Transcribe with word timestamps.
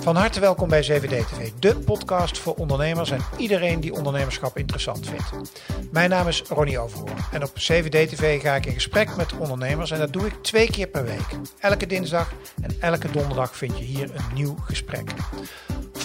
Van 0.00 0.16
harte 0.16 0.40
welkom 0.40 0.68
bij 0.68 0.84
7D 0.84 1.08
TV, 1.08 1.50
de 1.58 1.76
podcast 1.76 2.38
voor 2.38 2.54
ondernemers 2.54 3.10
en 3.10 3.20
iedereen 3.36 3.80
die 3.80 3.94
ondernemerschap 3.94 4.58
interessant 4.58 5.08
vindt. 5.08 5.52
Mijn 5.90 6.10
naam 6.10 6.28
is 6.28 6.42
Ronnie 6.42 6.78
Overhoorn 6.78 7.16
en 7.32 7.42
op 7.42 7.50
7D 7.50 7.88
TV 7.88 8.42
ga 8.42 8.54
ik 8.54 8.66
in 8.66 8.72
gesprek 8.74 9.16
met 9.16 9.32
ondernemers 9.38 9.90
en 9.90 9.98
dat 9.98 10.12
doe 10.12 10.26
ik 10.26 10.34
twee 10.42 10.70
keer 10.70 10.86
per 10.86 11.04
week. 11.04 11.38
Elke 11.58 11.86
dinsdag 11.86 12.32
en 12.62 12.76
elke 12.80 13.10
donderdag 13.10 13.56
vind 13.56 13.78
je 13.78 13.84
hier 13.84 14.10
een 14.14 14.34
nieuw 14.34 14.56
gesprek. 14.64 15.10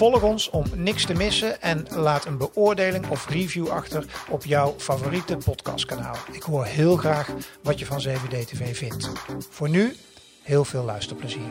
Volg 0.00 0.22
ons 0.22 0.50
om 0.50 0.64
niks 0.74 1.04
te 1.06 1.14
missen 1.14 1.62
en 1.62 1.86
laat 1.90 2.24
een 2.24 2.36
beoordeling 2.36 3.08
of 3.08 3.28
review 3.28 3.68
achter 3.68 4.04
op 4.28 4.44
jouw 4.44 4.74
favoriete 4.78 5.36
podcastkanaal. 5.36 6.16
Ik 6.32 6.42
hoor 6.42 6.64
heel 6.64 6.96
graag 6.96 7.30
wat 7.62 7.78
je 7.78 7.86
van 7.86 8.02
7D 8.08 8.44
TV 8.46 8.76
vindt. 8.76 9.10
Voor 9.50 9.68
nu, 9.68 9.96
heel 10.42 10.64
veel 10.64 10.84
luisterplezier. 10.84 11.50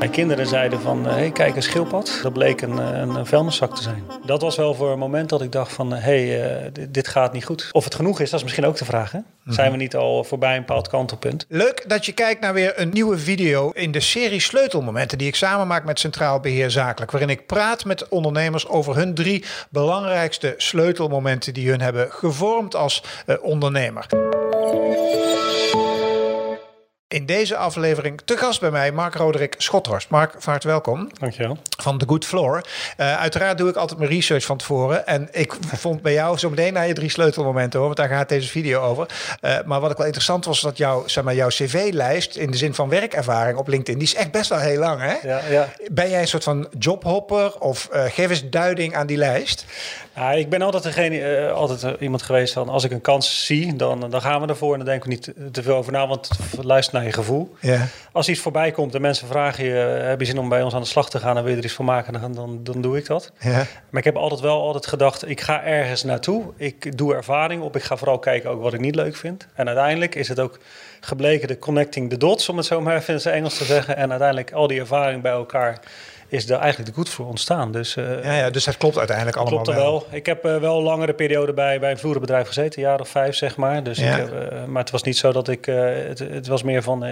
Mijn 0.00 0.12
kinderen 0.12 0.46
zeiden 0.46 0.80
van, 0.80 1.04
hé, 1.04 1.10
hey, 1.10 1.30
kijk 1.30 1.56
een 1.56 1.62
schildpad. 1.62 2.20
Dat 2.22 2.32
bleek 2.32 2.60
een, 2.60 2.76
een, 2.76 3.26
vuilniszak 3.26 3.76
te 3.76 3.82
zijn. 3.82 4.04
Dat 4.24 4.40
was 4.40 4.56
wel 4.56 4.74
voor 4.74 4.92
een 4.92 4.98
moment 4.98 5.28
dat 5.28 5.42
ik 5.42 5.52
dacht 5.52 5.72
van, 5.72 5.92
hé, 5.92 5.98
hey, 6.28 6.62
uh, 6.64 6.84
dit, 6.90 7.08
gaat 7.08 7.32
niet 7.32 7.44
goed. 7.44 7.68
Of 7.72 7.84
het 7.84 7.94
genoeg 7.94 8.20
is, 8.20 8.30
dat 8.30 8.38
is 8.38 8.44
misschien 8.44 8.66
ook 8.66 8.76
de 8.76 8.84
vraag. 8.84 9.12
Hè? 9.12 9.18
Mhm. 9.18 9.54
Zijn 9.54 9.70
we 9.70 9.76
niet 9.76 9.96
al 9.96 10.24
voorbij 10.24 10.54
een 10.54 10.60
bepaald 10.60 10.88
kantelpunt? 10.88 11.46
Leuk 11.48 11.84
dat 11.88 12.06
je 12.06 12.12
kijkt 12.12 12.40
naar 12.40 12.54
weer 12.54 12.72
een 12.80 12.88
nieuwe 12.88 13.18
video 13.18 13.70
in 13.70 13.92
de 13.92 14.00
serie 14.00 14.40
Sleutelmomenten... 14.40 15.18
die 15.18 15.28
ik 15.28 15.36
samen 15.36 15.66
maak 15.66 15.84
met 15.84 15.98
Centraal 15.98 16.40
Beheer 16.40 16.70
Zakelijk. 16.70 17.10
Waarin 17.10 17.30
ik 17.30 17.46
praat 17.46 17.84
met 17.84 18.08
ondernemers 18.08 18.68
over 18.68 18.96
hun 18.96 19.14
drie 19.14 19.44
belangrijkste 19.70 20.54
sleutelmomenten... 20.56 21.54
die 21.54 21.70
hun 21.70 21.80
hebben 21.80 22.12
gevormd 22.12 22.76
als 22.76 23.02
uh, 23.26 23.36
ondernemer. 23.42 24.06
In 27.12 27.26
deze 27.26 27.56
aflevering 27.56 28.20
te 28.24 28.36
gast 28.36 28.60
bij 28.60 28.70
mij 28.70 28.92
Mark 28.92 29.14
Roderick 29.14 29.54
Schothorst. 29.58 30.08
Mark, 30.08 30.34
vaart 30.38 30.64
welkom. 30.64 31.08
Dankjewel. 31.18 31.58
Van 31.82 31.98
The 31.98 32.06
Good 32.08 32.24
Floor. 32.24 32.64
Uh, 32.96 33.16
uiteraard 33.18 33.58
doe 33.58 33.68
ik 33.68 33.76
altijd 33.76 33.98
mijn 33.98 34.10
research 34.10 34.44
van 34.44 34.56
tevoren. 34.56 35.06
En 35.06 35.28
ik 35.32 35.56
vond 35.60 36.02
bij 36.02 36.12
jou 36.12 36.38
zo 36.38 36.50
meteen 36.50 36.72
naar 36.72 36.86
je 36.86 36.92
drie 36.94 37.10
sleutelmomenten 37.10 37.78
hoor, 37.78 37.88
want 37.88 37.98
daar 37.98 38.08
gaat 38.08 38.28
deze 38.28 38.48
video 38.48 38.80
over. 38.80 39.06
Uh, 39.42 39.58
maar 39.64 39.80
wat 39.80 39.90
ik 39.90 39.96
wel 39.96 40.06
interessant 40.06 40.44
was, 40.44 40.60
dat 40.60 40.76
jouw, 40.76 41.08
zeg 41.08 41.24
maar, 41.24 41.34
jouw 41.34 41.48
cv-lijst 41.48 42.36
in 42.36 42.50
de 42.50 42.56
zin 42.56 42.74
van 42.74 42.88
werkervaring 42.88 43.58
op 43.58 43.68
LinkedIn, 43.68 43.98
die 43.98 44.08
is 44.08 44.14
echt 44.14 44.30
best 44.30 44.48
wel 44.48 44.58
heel 44.58 44.78
lang 44.78 45.00
hè? 45.00 45.28
Ja, 45.28 45.40
ja. 45.50 45.68
Ben 45.90 46.10
jij 46.10 46.20
een 46.20 46.28
soort 46.28 46.44
van 46.44 46.68
jobhopper 46.78 47.58
of 47.58 47.88
uh, 47.92 48.04
geef 48.04 48.30
eens 48.30 48.50
duiding 48.50 48.94
aan 48.94 49.06
die 49.06 49.16
lijst? 49.16 49.64
Ja, 50.14 50.32
ik 50.32 50.48
ben 50.48 50.62
altijd, 50.62 50.82
degene, 50.82 51.50
altijd 51.50 52.00
iemand 52.00 52.22
geweest 52.22 52.52
van 52.52 52.68
als 52.68 52.84
ik 52.84 52.90
een 52.90 53.00
kans 53.00 53.46
zie, 53.46 53.76
dan, 53.76 54.10
dan 54.10 54.20
gaan 54.20 54.40
we 54.40 54.46
ervoor 54.46 54.72
en 54.72 54.78
dan 54.78 54.88
denken 54.88 55.08
we 55.08 55.14
niet 55.14 55.54
te 55.54 55.62
veel 55.62 55.76
over 55.76 55.92
na, 55.92 56.06
want 56.06 56.30
luister 56.60 56.94
naar 56.94 56.99
je 57.04 57.12
gevoel. 57.12 57.54
Ja. 57.60 57.86
Als 58.12 58.28
iets 58.28 58.40
voorbij 58.40 58.70
komt 58.70 58.94
en 58.94 59.00
mensen 59.00 59.26
vragen 59.26 59.64
je, 59.64 59.72
heb 59.72 60.20
je 60.20 60.26
zin 60.26 60.38
om 60.38 60.48
bij 60.48 60.62
ons 60.62 60.74
aan 60.74 60.80
de 60.80 60.86
slag 60.86 61.10
te 61.10 61.18
gaan 61.18 61.36
en 61.36 61.42
wil 61.42 61.52
je 61.52 61.58
er 61.58 61.64
iets 61.64 61.74
voor 61.74 61.84
maken, 61.84 62.12
dan, 62.12 62.34
dan, 62.34 62.60
dan 62.62 62.80
doe 62.80 62.96
ik 62.96 63.06
dat. 63.06 63.32
Ja. 63.38 63.66
Maar 63.90 64.00
ik 64.00 64.04
heb 64.04 64.16
altijd 64.16 64.40
wel 64.40 64.62
altijd 64.62 64.86
gedacht, 64.86 65.28
ik 65.28 65.40
ga 65.40 65.64
ergens 65.64 66.02
naartoe, 66.02 66.44
ik 66.56 66.96
doe 66.96 67.14
ervaring 67.14 67.62
op, 67.62 67.76
ik 67.76 67.82
ga 67.82 67.96
vooral 67.96 68.18
kijken 68.18 68.50
ook 68.50 68.62
wat 68.62 68.74
ik 68.74 68.80
niet 68.80 68.94
leuk 68.94 69.16
vind. 69.16 69.46
En 69.54 69.66
uiteindelijk 69.66 70.14
is 70.14 70.28
het 70.28 70.40
ook 70.40 70.58
gebleken 71.00 71.48
de 71.48 71.58
connecting 71.58 72.10
the 72.10 72.16
dots, 72.16 72.48
om 72.48 72.56
het 72.56 72.66
zo 72.66 72.80
maar 72.80 72.96
even 72.96 73.08
in 73.08 73.14
het 73.14 73.26
Engels 73.26 73.56
te 73.56 73.64
zeggen. 73.64 73.96
En 73.96 74.10
uiteindelijk 74.10 74.52
al 74.52 74.66
die 74.66 74.80
ervaring 74.80 75.22
bij 75.22 75.32
elkaar 75.32 75.80
is 76.30 76.50
er 76.50 76.58
eigenlijk 76.58 76.90
de 76.90 76.96
goed 76.96 77.08
voor 77.08 77.26
ontstaan. 77.26 77.72
Dus, 77.72 77.96
uh, 77.96 78.24
ja, 78.24 78.36
ja, 78.36 78.50
dus 78.50 78.64
dat 78.64 78.76
klopt 78.76 78.98
uiteindelijk 78.98 79.36
allemaal 79.36 79.62
klopt 79.62 79.78
er 79.78 79.84
wel. 79.84 80.06
Ik 80.10 80.26
heb 80.26 80.46
uh, 80.46 80.56
wel 80.56 80.76
een 80.76 80.82
langere 80.82 81.12
periode 81.12 81.52
bij, 81.52 81.80
bij 81.80 81.90
een 81.90 81.98
vloerenbedrijf 81.98 82.46
gezeten, 82.46 82.82
een 82.82 82.88
jaar 82.88 83.00
of 83.00 83.08
vijf 83.08 83.34
zeg 83.34 83.56
maar. 83.56 83.82
Dus 83.82 83.98
ja. 83.98 84.16
ik 84.16 84.16
heb, 84.16 84.52
uh, 84.52 84.64
maar 84.64 84.82
het 84.82 84.90
was 84.90 85.02
niet 85.02 85.16
zo 85.16 85.32
dat 85.32 85.48
ik, 85.48 85.64
het, 85.64 86.18
het 86.18 86.46
was 86.46 86.62
meer 86.62 86.82
van, 86.82 87.04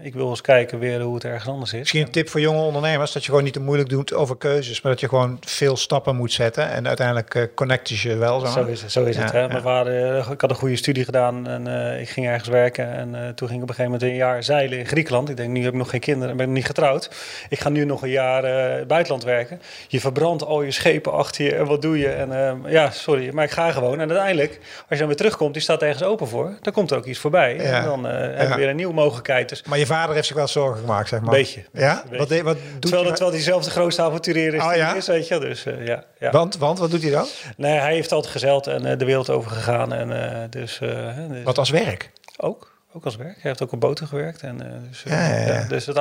ik 0.00 0.14
wil 0.14 0.28
eens 0.28 0.40
kijken 0.40 0.78
weer 0.78 1.00
hoe 1.00 1.14
het 1.14 1.24
ergens 1.24 1.48
anders 1.48 1.72
is. 1.72 1.78
Misschien 1.78 2.02
een 2.02 2.10
tip 2.10 2.28
voor 2.28 2.40
jonge 2.40 2.62
ondernemers, 2.62 3.12
dat 3.12 3.22
je 3.22 3.28
gewoon 3.28 3.44
niet 3.44 3.52
te 3.52 3.60
moeilijk 3.60 3.88
doet 3.88 4.14
over 4.14 4.36
keuzes, 4.36 4.80
maar 4.82 4.92
dat 4.92 5.00
je 5.00 5.08
gewoon 5.08 5.36
veel 5.40 5.76
stappen 5.76 6.16
moet 6.16 6.32
zetten 6.32 6.70
en 6.70 6.86
uiteindelijk 6.86 7.50
connect 7.54 7.88
je 7.88 8.16
wel. 8.16 8.40
Zo, 8.40 8.46
zo 8.46 8.64
is 8.64 8.82
het, 8.82 8.92
zo 8.92 9.04
is 9.04 9.16
het. 9.16 9.32
Hè? 9.32 9.48
Mijn 9.48 9.62
vader, 9.62 10.16
ik 10.32 10.40
had 10.40 10.50
een 10.50 10.56
goede 10.56 10.76
studie 10.76 11.04
gedaan 11.04 11.48
en 11.48 11.66
ik 12.00 12.08
ging 12.08 12.26
ergens 12.26 12.48
werken 12.48 12.92
en 12.92 13.34
toen 13.34 13.48
ging 13.48 13.62
ik 13.62 13.64
op 13.64 13.68
een 13.68 13.74
gegeven 13.74 13.84
moment 13.84 14.02
een 14.02 14.16
jaar 14.16 14.42
zeilen 14.42 14.78
in 14.78 14.86
Griekenland. 14.86 15.28
Ik 15.28 15.36
denk, 15.36 15.50
nu 15.50 15.62
heb 15.62 15.72
ik 15.72 15.78
nog 15.78 15.90
geen 15.90 16.00
kinderen 16.00 16.30
en 16.30 16.36
ben 16.36 16.46
ik 16.46 16.52
nog 16.52 16.58
niet 16.58 16.66
getrouwd. 16.76 17.10
Ik 17.48 17.60
ga 17.60 17.68
nu 17.68 17.84
nog 17.84 18.02
een 18.02 18.10
jaar 18.10 18.44
buitenland 18.86 19.24
werken. 19.24 19.60
Je 19.88 20.00
verbrandt 20.00 20.44
al 20.44 20.62
je 20.62 20.70
schepen 20.70 21.12
achter 21.12 21.44
je 21.44 21.54
en 21.54 21.66
wat 21.66 21.82
doe 21.82 21.98
je? 21.98 22.08
En 22.08 22.28
uh, 22.64 22.72
ja, 22.72 22.90
sorry, 22.90 23.30
maar 23.32 23.44
ik 23.44 23.50
ga 23.50 23.72
gewoon. 23.72 24.00
En 24.00 24.08
uiteindelijk, 24.08 24.58
als 24.60 24.84
je 24.88 24.96
dan 24.96 25.06
weer 25.06 25.16
terugkomt, 25.16 25.52
die 25.52 25.62
staat 25.62 25.82
ergens 25.82 26.02
open 26.02 26.28
voor. 26.28 26.56
Dan 26.62 26.72
komt 26.72 26.90
er 26.90 26.96
ook 26.96 27.04
iets 27.04 27.18
voorbij. 27.18 27.58
En 27.58 27.84
dan 27.84 28.06
uh, 28.06 28.12
heb 28.12 28.48
je 28.48 28.56
weer 28.56 28.68
een 28.68 28.76
nieuwe 28.76 28.94
mogelijkheid. 28.94 29.48
Dus... 29.48 29.62
Maar 29.62 29.78
je 29.78 29.86
vader 29.86 30.14
heeft 30.14 30.26
zich 30.26 30.36
wel 30.36 30.48
zorgen 30.48 30.80
gemaakt, 30.80 31.08
zeg 31.08 31.20
maar. 31.20 31.30
Beetje. 31.30 31.64
Ja? 31.72 32.02
Wat, 32.10 32.28
de, 32.28 32.42
wat 32.42 32.56
doet 32.72 32.80
terwijl, 32.80 33.04
terwijl 33.04 33.30
hij 33.30 33.40
zelf 33.40 33.64
de 33.64 33.70
grootste 33.70 34.02
avonturier 34.02 34.54
is, 34.54 34.62
oh, 34.62 34.74
ja? 34.74 34.94
is 34.94 35.06
weet 35.06 35.28
je. 35.28 35.38
Dus, 35.38 35.66
uh, 35.66 35.86
ja, 35.86 36.04
ja. 36.18 36.30
Want, 36.30 36.56
want, 36.56 36.78
wat 36.78 36.90
doet 36.90 37.02
hij 37.02 37.10
dan? 37.10 37.26
Nee, 37.56 37.78
hij 37.78 37.94
heeft 37.94 38.12
altijd 38.12 38.32
gezeild 38.32 38.66
en 38.66 38.98
de 38.98 39.04
wereld 39.04 39.30
over 39.30 39.50
gegaan. 39.50 39.92
En, 39.92 40.50
dus, 40.50 40.78
dus, 40.78 41.42
wat 41.44 41.58
als 41.58 41.70
werk? 41.70 42.10
Ook 42.36 42.75
ook 42.96 43.04
als 43.04 43.16
werk. 43.16 43.32
Hij 43.32 43.40
heeft 43.42 43.62
ook 43.62 43.72
op 43.72 43.80
boten 43.80 44.06
gewerkt. 44.06 44.42
En, 44.42 44.62
uh, 44.62 44.88
dus, 44.88 45.04
uh, 45.06 45.12
ja, 45.12 45.36
ja, 45.36 45.46
ja. 45.46 45.68
dus 45.68 45.86
het, 45.86 45.98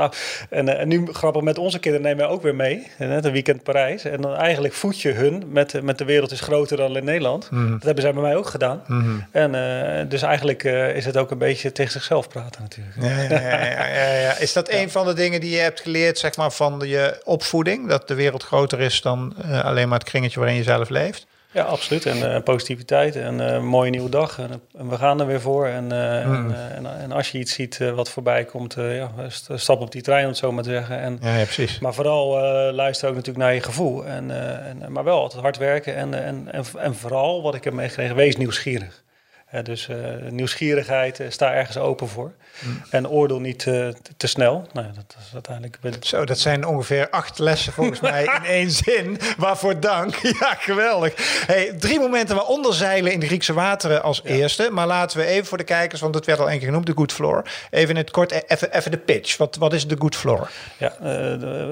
en, 0.50 0.68
uh, 0.68 0.80
en 0.80 0.88
nu 0.88 1.08
grappig, 1.12 1.42
met 1.42 1.58
onze 1.58 1.80
kinderen 1.80 2.08
nemen 2.08 2.26
we 2.26 2.32
ook 2.32 2.42
weer 2.42 2.56
mee. 2.56 2.88
Net 2.98 3.26
een 3.26 3.32
weekend 3.32 3.64
Parijs. 3.64 4.06
En 4.06 4.22
dan 4.22 4.36
eigenlijk 4.36 4.74
voed 4.74 5.02
je 5.02 5.12
hun 5.12 5.44
met, 5.48 5.82
met 5.82 5.98
de 5.98 6.06
wereld 6.06 6.32
is 6.32 6.40
groter 6.40 6.78
dan 6.78 6.98
in 6.98 7.04
Nederland. 7.04 7.52
Mm. 7.52 7.72
Dat 7.72 7.84
hebben 7.84 8.04
zij 8.04 8.14
bij 8.14 8.22
mij 8.22 8.36
ook 8.36 8.48
gedaan. 8.48 8.84
Mm. 8.88 9.26
En 9.32 10.10
dus 10.10 10.22
eigenlijk 10.22 10.64
is 10.64 11.06
het 11.06 11.18
ook 11.18 11.32
een 11.32 11.38
beetje 11.38 11.72
tegen 11.72 11.92
zichzelf 11.92 12.28
praten 12.28 12.62
natuurlijk. 12.62 12.96
Ja, 13.02 13.22
ja, 13.22 13.86
ja, 13.88 14.14
ja, 14.14 14.38
Is 14.38 14.54
dat 14.54 14.72
een 14.80 14.90
van 14.90 15.06
de 15.06 15.14
dingen 15.14 15.42
die 15.42 15.52
je 15.52 15.62
hebt 15.62 15.82
geleerd 15.82 16.20
zeg 16.20 16.36
maar, 16.36 16.52
van 16.52 16.82
je 16.84 17.22
opvoeding? 17.24 17.90
Dat 17.90 18.08
de 18.08 18.16
wereld 18.16 18.44
groter 18.44 18.80
is 18.80 19.02
dan 19.02 19.36
alleen 19.64 19.90
maar 19.90 20.00
het 20.00 20.10
kringetje 20.10 20.40
waarin 20.40 20.58
je 20.58 20.64
zelf 20.64 20.90
leeft? 20.90 21.28
Ja, 21.56 21.64
absoluut. 21.64 22.06
En 22.06 22.18
uh, 22.18 22.42
positiviteit 22.44 23.16
en 23.16 23.40
uh, 23.40 23.48
een 23.48 23.66
mooie 23.66 23.90
nieuwe 23.90 24.10
dag. 24.10 24.40
En, 24.40 24.62
en, 24.78 24.90
we 24.90 24.98
gaan 24.98 25.20
er 25.20 25.28
weer 25.28 25.42
voor. 25.42 25.68
En, 25.68 25.84
uh, 25.84 26.26
mm. 26.26 26.52
en, 26.52 27.00
en, 27.00 27.12
als 27.12 27.32
je 27.32 27.38
iets 27.38 27.54
ziet 27.54 27.78
wat 27.78 28.10
voorbij 28.10 28.46
komt, 28.46 28.76
ja, 28.78 29.12
stap 29.56 29.82
op 29.82 29.92
die 29.92 30.02
trein, 30.02 30.24
om 30.24 30.30
het 30.30 30.38
zo 30.38 30.52
maar 30.52 30.64
te 30.64 30.70
zeggen. 30.70 31.00
En, 31.00 31.18
ja, 31.22 31.38
ja, 31.38 31.44
precies. 31.44 31.80
Maar 31.80 31.94
vooral 31.94 32.42
luister 32.72 33.10
ook 33.10 33.16
natuurlijk 33.16 33.46
naar 33.46 33.54
je 33.54 33.62
gevoel. 33.62 34.06
En, 34.06 34.32
en, 34.82 34.92
maar 34.92 35.04
wel 35.04 35.20
altijd 35.20 35.42
hard 35.42 35.58
werken. 35.58 35.96
En, 35.96 36.24
en, 36.24 36.52
en, 36.52 36.66
en 36.78 36.96
vooral, 36.96 37.42
wat 37.42 37.56
ik 37.56 37.64
heb 37.64 37.74
meegekregen, 37.74 38.16
wees 38.16 38.36
nieuwsgierig 38.36 39.04
dus 39.64 39.88
uh, 39.88 39.98
nieuwsgierigheid, 40.30 41.20
uh, 41.20 41.30
sta 41.30 41.54
ergens 41.54 41.78
open 41.78 42.08
voor. 42.08 42.32
Mm. 42.60 42.82
En 42.90 43.10
oordeel 43.10 43.40
niet 43.40 43.66
uh, 43.66 43.88
te 44.18 44.28
snel. 44.28 44.68
Nou, 44.74 44.88
dat 44.96 45.16
is 45.20 45.34
uiteindelijk... 45.34 45.78
Zo, 46.00 46.26
dat 46.26 46.40
zijn 46.40 46.66
ongeveer 46.66 47.10
acht 47.10 47.40
lessen 47.40 47.74
volgens 47.74 48.00
mij 48.00 48.24
in 48.38 48.46
één 48.46 48.72
zin. 48.72 49.20
Waarvoor 49.38 49.80
dank. 49.80 50.16
Ja, 50.40 50.54
geweldig. 50.54 51.14
Hey, 51.46 51.74
drie 51.80 52.00
momenten 52.00 52.36
waaronder 52.36 52.74
zeilen 52.74 53.12
in 53.12 53.20
de 53.20 53.26
Griekse 53.26 53.54
wateren 53.54 54.04
als 54.04 54.22
ja. 54.24 54.30
eerste. 54.30 54.70
Maar 54.72 54.88
laten 54.88 55.18
we 55.18 55.26
even 55.26 55.46
voor 55.46 55.58
de 55.58 55.64
kijkers, 55.64 56.02
want 56.02 56.16
het 56.16 56.26
werd 56.26 56.40
al 56.40 56.50
één 56.50 56.58
keer 56.58 56.68
genoemd, 56.68 56.86
de 56.86 56.94
Good 56.96 57.14
Floor. 57.14 57.44
Even 57.70 57.90
in 57.90 57.96
het 57.96 58.12
kort, 58.12 58.32
e-, 58.32 58.42
even, 58.48 58.74
even 58.74 58.92
de 58.92 58.98
pitch. 58.98 59.38
Wat, 59.38 59.56
wat 59.56 59.74
is 59.74 59.88
de 59.88 59.96
Good 60.00 60.16
Floor? 60.16 60.50
Ja, 60.78 60.96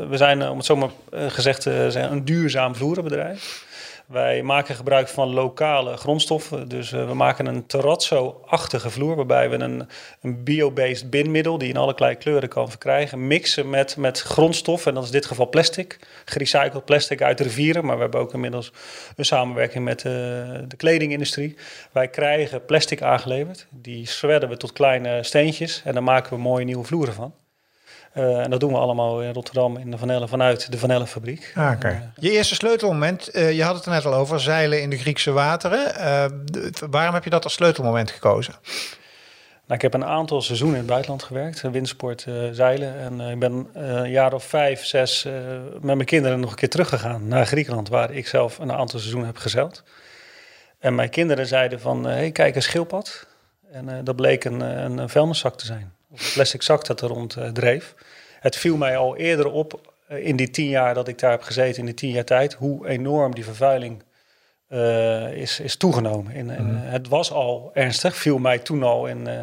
we 0.09 0.17
zijn, 0.17 0.49
om 0.49 0.57
het 0.57 0.65
zo 0.65 0.75
maar 0.75 0.89
gezegd, 1.11 1.65
een 1.65 2.25
duurzaam 2.25 2.75
vloerenbedrijf. 2.75 3.65
Wij 4.05 4.43
maken 4.43 4.75
gebruik 4.75 5.07
van 5.07 5.33
lokale 5.33 5.97
grondstoffen. 5.97 6.69
Dus 6.69 6.91
uh, 6.91 7.07
we 7.07 7.13
maken 7.13 7.45
een 7.45 7.65
terrazzo-achtige 7.65 8.89
vloer 8.89 9.15
waarbij 9.15 9.49
we 9.49 9.55
een, 9.55 9.87
een 10.21 10.43
bio-based 10.43 11.09
binmiddel 11.09 11.57
die 11.57 11.69
in 11.69 11.77
allerlei 11.77 12.15
kleuren 12.15 12.49
kan 12.49 12.69
verkrijgen, 12.69 13.27
mixen 13.27 13.69
met, 13.69 13.97
met 13.97 14.19
grondstoffen. 14.19 14.87
En 14.87 14.93
dat 14.93 15.03
is 15.03 15.09
in 15.09 15.15
dit 15.15 15.25
geval 15.25 15.49
plastic, 15.49 15.99
gerecycled 16.25 16.85
plastic 16.85 17.21
uit 17.21 17.39
rivieren. 17.39 17.85
Maar 17.85 17.95
we 17.95 18.01
hebben 18.01 18.19
ook 18.19 18.33
inmiddels 18.33 18.71
een 19.15 19.25
samenwerking 19.25 19.83
met 19.83 20.03
uh, 20.03 20.11
de 20.67 20.75
kledingindustrie. 20.77 21.57
Wij 21.91 22.07
krijgen 22.07 22.65
plastic 22.65 23.01
aangeleverd. 23.01 23.67
Die 23.69 24.07
shredden 24.07 24.49
we 24.49 24.57
tot 24.57 24.73
kleine 24.73 25.23
steentjes 25.23 25.81
en 25.85 25.93
daar 25.93 26.03
maken 26.03 26.33
we 26.33 26.41
mooie 26.41 26.65
nieuwe 26.65 26.83
vloeren 26.83 27.13
van. 27.13 27.33
Uh, 28.15 28.39
en 28.39 28.49
dat 28.49 28.59
doen 28.59 28.71
we 28.71 28.77
allemaal 28.77 29.21
in 29.21 29.33
Rotterdam 29.33 29.77
in 29.77 29.91
de 29.91 29.97
Vanelle 29.97 30.27
vanuit 30.27 30.71
de 30.71 30.77
Vanellenfabriek. 30.77 31.51
Ah, 31.55 31.71
okay. 31.75 31.91
uh, 31.91 31.99
je 32.19 32.31
eerste 32.31 32.55
sleutelmoment, 32.55 33.35
uh, 33.35 33.51
je 33.51 33.63
had 33.63 33.75
het 33.75 33.85
er 33.85 33.91
net 33.91 34.05
al 34.05 34.13
over, 34.13 34.39
zeilen 34.39 34.81
in 34.81 34.89
de 34.89 34.97
Griekse 34.97 35.31
wateren. 35.31 35.93
waarom 36.89 37.13
heb 37.13 37.23
je 37.23 37.29
dat 37.29 37.43
als 37.43 37.53
sleutelmoment 37.53 38.11
gekozen? 38.11 38.53
Nou, 39.65 39.75
ik 39.75 39.81
heb 39.81 39.93
een 39.93 40.05
aantal 40.05 40.41
seizoenen 40.41 40.75
in 40.75 40.81
het 40.81 40.91
buitenland 40.91 41.23
gewerkt, 41.23 41.61
windsport, 41.61 42.25
zeilen. 42.51 42.97
En 42.99 43.19
ik 43.19 43.39
ben 43.39 43.67
een 43.73 44.09
jaar 44.09 44.33
of 44.33 44.43
vijf, 44.43 44.85
zes 44.85 45.23
met 45.71 45.95
mijn 45.95 46.05
kinderen 46.05 46.39
nog 46.39 46.49
een 46.49 46.55
keer 46.55 46.69
teruggegaan 46.69 47.27
naar 47.27 47.45
Griekenland, 47.45 47.89
waar 47.89 48.11
ik 48.11 48.27
zelf 48.27 48.59
een 48.59 48.71
aantal 48.71 48.99
seizoenen 48.99 49.27
heb 49.27 49.37
gezeild. 49.37 49.83
En 50.79 50.95
mijn 50.95 51.09
kinderen 51.09 51.47
zeiden 51.47 51.79
van, 51.79 52.03
hé, 52.03 52.11
hey, 52.11 52.31
kijk, 52.31 52.55
een 52.55 52.61
schildpad. 52.61 53.27
En 53.71 54.03
dat 54.03 54.15
bleek 54.15 54.43
een, 54.43 54.61
een 54.61 55.09
vuilniszak 55.09 55.57
te 55.57 55.65
zijn 55.65 55.92
of 56.13 56.25
een 56.25 56.33
plastic 56.33 56.61
zak 56.61 56.85
dat 56.85 57.01
er 57.01 57.07
rond 57.07 57.35
uh, 57.37 57.47
dreef. 57.47 57.95
Het 58.39 58.55
viel 58.55 58.77
mij 58.77 58.97
al 58.97 59.15
eerder 59.17 59.51
op 59.51 59.93
uh, 60.11 60.25
in 60.25 60.35
die 60.35 60.49
tien 60.49 60.69
jaar 60.69 60.93
dat 60.93 61.07
ik 61.07 61.19
daar 61.19 61.31
heb 61.31 61.41
gezeten, 61.41 61.79
in 61.79 61.85
die 61.85 61.93
tien 61.93 62.11
jaar 62.11 62.23
tijd, 62.25 62.53
hoe 62.53 62.87
enorm 62.87 63.35
die 63.35 63.43
vervuiling 63.43 64.03
is, 65.33 65.59
is 65.59 65.75
toegenomen. 65.75 66.45
Mhm. 66.45 66.75
Het 66.75 67.07
was 67.07 67.31
al 67.31 67.71
ernstig, 67.73 68.15
viel 68.15 68.37
mij 68.37 68.59
toen 68.59 68.83
al 68.83 69.07
in, 69.07 69.27
eh, 69.27 69.39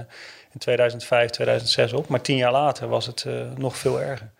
in 0.52 0.58
2005, 0.58 1.31
2006 1.31 1.93
op. 1.93 2.08
Maar 2.08 2.20
tien 2.20 2.37
jaar 2.37 2.52
later 2.52 2.88
was 2.88 3.06
het 3.06 3.25
eh, 3.25 3.34
nog 3.56 3.76
veel 3.76 4.00
erger. 4.00 4.31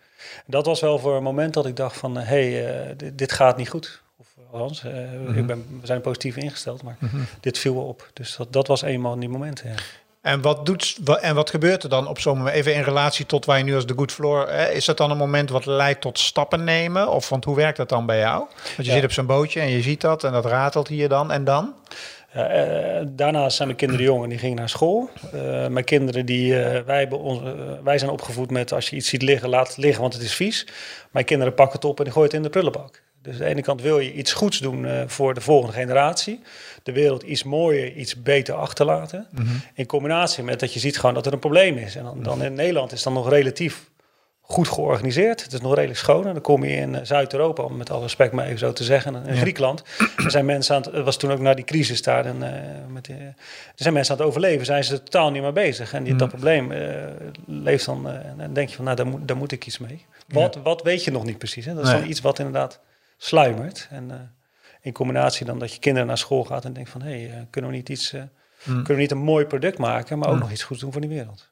Dat 0.45 0.65
was 0.65 0.79
wel 0.79 0.99
voor 0.99 1.15
een 1.15 1.23
moment 1.23 1.53
dat 1.53 1.65
ik 1.65 1.75
dacht 1.75 1.97
van... 1.97 2.17
hé, 2.17 2.23
hey, 2.51 2.85
eh, 2.89 2.93
dit, 2.97 3.17
dit 3.17 3.31
gaat 3.31 3.57
niet 3.57 3.69
goed. 3.69 4.01
Of 4.17 4.27
althans, 4.51 4.83
eh, 4.83 4.93
Mhm. 4.93 5.37
ik 5.37 5.47
ben, 5.47 5.65
we 5.81 5.87
zijn 5.87 6.01
positief 6.01 6.35
ingesteld, 6.35 6.83
maar 6.83 6.97
dit 7.39 7.57
viel 7.57 7.73
wel 7.73 7.87
op. 7.87 8.09
Dus 8.13 8.35
dat, 8.35 8.53
dat 8.53 8.67
was 8.67 8.81
eenmaal 8.81 9.19
die 9.19 9.29
momenten, 9.29 9.69
ja. 9.69 9.75
En 10.21 10.41
wat, 10.41 10.65
doet, 10.65 10.97
en 11.21 11.35
wat 11.35 11.49
gebeurt 11.49 11.83
er 11.83 11.89
dan 11.89 12.07
op 12.07 12.19
zo'n 12.19 12.37
moment, 12.37 12.55
even 12.55 12.73
in 12.73 12.81
relatie 12.83 13.25
tot 13.25 13.45
waar 13.45 13.57
je 13.57 13.63
nu 13.63 13.75
als 13.75 13.85
de 13.85 13.93
Good 13.97 14.11
Floor, 14.11 14.47
hè, 14.49 14.69
is 14.71 14.85
dat 14.85 14.97
dan 14.97 15.11
een 15.11 15.17
moment 15.17 15.49
wat 15.49 15.65
leidt 15.65 16.01
tot 16.01 16.19
stappen 16.19 16.63
nemen? 16.63 17.09
Of 17.09 17.29
want 17.29 17.45
hoe 17.45 17.55
werkt 17.55 17.77
dat 17.77 17.89
dan 17.89 18.05
bij 18.05 18.17
jou? 18.19 18.37
Want 18.39 18.75
je 18.75 18.83
Ja. 18.83 18.91
zit 18.93 19.03
op 19.03 19.11
zo'n 19.11 19.25
bootje 19.25 19.59
en 19.59 19.69
je 19.69 19.81
ziet 19.81 20.01
dat 20.01 20.23
en 20.23 20.31
dat 20.31 20.45
ratelt 20.45 20.87
hier 20.87 21.09
dan 21.09 21.31
en 21.31 21.43
dan? 21.43 21.73
Ja, 22.33 22.47
eh, 22.47 23.05
daarnaast 23.09 23.55
zijn 23.55 23.67
mijn 23.67 23.79
kinderen 23.79 24.05
jong 24.05 24.23
en 24.23 24.29
die 24.29 24.37
gingen 24.37 24.55
naar 24.57 24.69
school. 24.69 25.09
Eh, 25.33 25.67
mijn 25.67 25.85
kinderen, 25.85 26.25
die, 26.25 26.59
eh, 26.63 26.81
wij, 26.85 27.07
eh, 27.07 27.37
wij 27.83 27.97
zijn 27.97 28.11
opgevoed 28.11 28.51
met 28.51 28.73
als 28.73 28.89
je 28.89 28.95
iets 28.95 29.09
ziet 29.09 29.21
liggen, 29.21 29.49
laat 29.49 29.67
het 29.67 29.77
liggen, 29.77 30.01
want 30.01 30.13
het 30.13 30.23
is 30.23 30.33
vies. 30.33 30.67
Mijn 31.11 31.25
kinderen 31.25 31.53
pakken 31.53 31.75
het 31.75 31.85
op 31.85 31.97
en 31.97 32.03
die 32.03 32.13
gooien 32.13 32.27
het 32.29 32.37
in 32.37 32.43
de 32.43 32.49
prullenbak. 32.49 33.01
Dus 33.21 33.33
aan 33.33 33.39
de 33.39 33.45
ene 33.45 33.61
kant 33.61 33.81
wil 33.81 33.99
je 33.99 34.13
iets 34.13 34.33
goeds 34.33 34.59
doen 34.59 34.85
eh, 34.85 35.03
voor 35.07 35.33
de 35.33 35.41
volgende 35.41 35.73
generatie. 35.75 36.41
De 36.83 36.91
wereld 36.91 37.23
iets 37.23 37.43
mooier, 37.43 37.93
iets 37.93 38.21
beter 38.21 38.55
achterlaten. 38.55 39.27
In 39.73 39.85
combinatie 39.85 40.43
met 40.43 40.59
dat 40.59 40.73
je 40.73 40.79
ziet 40.79 40.99
gewoon 40.99 41.15
dat 41.15 41.25
er 41.25 41.33
een 41.33 41.39
probleem 41.39 41.77
is. 41.77 41.95
En 41.95 42.03
dan, 42.03 42.23
dan 42.23 42.43
in 42.43 42.53
Nederland 42.53 42.91
is 42.91 43.03
dan 43.03 43.13
nog 43.13 43.29
relatief 43.29 43.89
goed 44.41 44.67
georganiseerd. 44.67 45.43
Het 45.43 45.53
is 45.53 45.61
nog 45.61 45.73
redelijk 45.75 45.99
schoon. 45.99 46.27
En 46.27 46.33
dan 46.33 46.41
kom 46.41 46.63
je 46.63 46.75
in 46.75 46.95
eh, 46.95 47.01
Zuid-Europa, 47.05 47.63
om 47.63 47.77
met 47.77 47.89
alle 47.89 48.01
respect 48.01 48.31
maar 48.33 48.45
even 48.45 48.59
zo 48.59 48.73
te 48.73 48.83
zeggen, 48.83 49.15
in 49.25 49.33
Ja. 49.33 49.39
Griekenland. 49.39 49.83
Er 50.17 50.31
zijn 50.31 50.45
mensen 50.45 50.75
aan 50.75 50.81
het, 50.81 51.03
was 51.03 51.17
toen 51.17 51.31
ook 51.31 51.39
na 51.39 51.53
die 51.53 51.65
crisis 51.65 52.01
daar. 52.01 52.25
En, 52.25 52.43
eh, 52.53 52.69
met, 52.89 53.05
die- 53.05 53.15
er 53.15 53.33
zijn 53.75 53.93
mensen 53.93 54.13
aan 54.13 54.19
het 54.19 54.27
overleven, 54.29 54.65
zijn 54.65 54.83
ze 54.83 55.03
totaal 55.03 55.31
niet 55.31 55.41
mee 55.41 55.51
bezig. 55.51 55.93
En 55.93 56.03
die, 56.03 56.15
dat 56.15 56.29
probleem 56.29 56.71
leeft 57.45 57.85
dan. 57.85 58.09
en 58.09 58.33
dan 58.37 58.53
denk 58.53 58.69
je 58.69 58.75
van, 58.75 58.83
nou, 58.85 58.97
daar 58.97 59.07
moet, 59.07 59.27
daar 59.27 59.37
moet 59.37 59.51
ik 59.51 59.65
iets 59.67 59.77
mee. 59.77 60.05
Wat, 60.27 60.57
wat 60.63 60.81
weet 60.81 61.03
je 61.03 61.11
nog 61.11 61.23
niet 61.23 61.37
precies? 61.37 61.65
Hè? 61.65 61.73
Dat 61.73 61.83
is 61.83 61.89
Nee. 61.91 61.99
dan 61.99 62.09
iets 62.09 62.21
wat 62.21 62.39
inderdaad 62.39 62.79
sluimert. 63.23 63.87
En 63.89 64.11
eh, 64.11 64.17
in 64.81 64.93
combinatie 64.93 65.45
dan 65.45 65.59
dat 65.59 65.73
je 65.73 65.79
kinderen 65.79 66.07
naar 66.07 66.17
school 66.17 66.43
gaat 66.43 66.65
en 66.65 66.73
denkt 66.73 66.89
van, 66.89 67.01
hé, 67.01 67.21
hey, 67.21 67.37
eh, 67.37 67.41
kunnen 67.49 67.71
we 67.71 67.77
niet 67.77 67.89
iets, 67.89 68.13
eh, 68.13 68.21
kunnen 68.63 68.85
we 68.85 68.95
niet 68.95 69.11
een 69.11 69.17
mooi 69.17 69.45
product 69.45 69.77
maken, 69.77 70.19
maar 70.19 70.29
ook 70.29 70.39
nog 70.39 70.51
iets 70.51 70.63
goeds 70.63 70.81
doen 70.81 70.91
voor 70.91 71.01
die 71.01 71.09
wereld. 71.09 71.49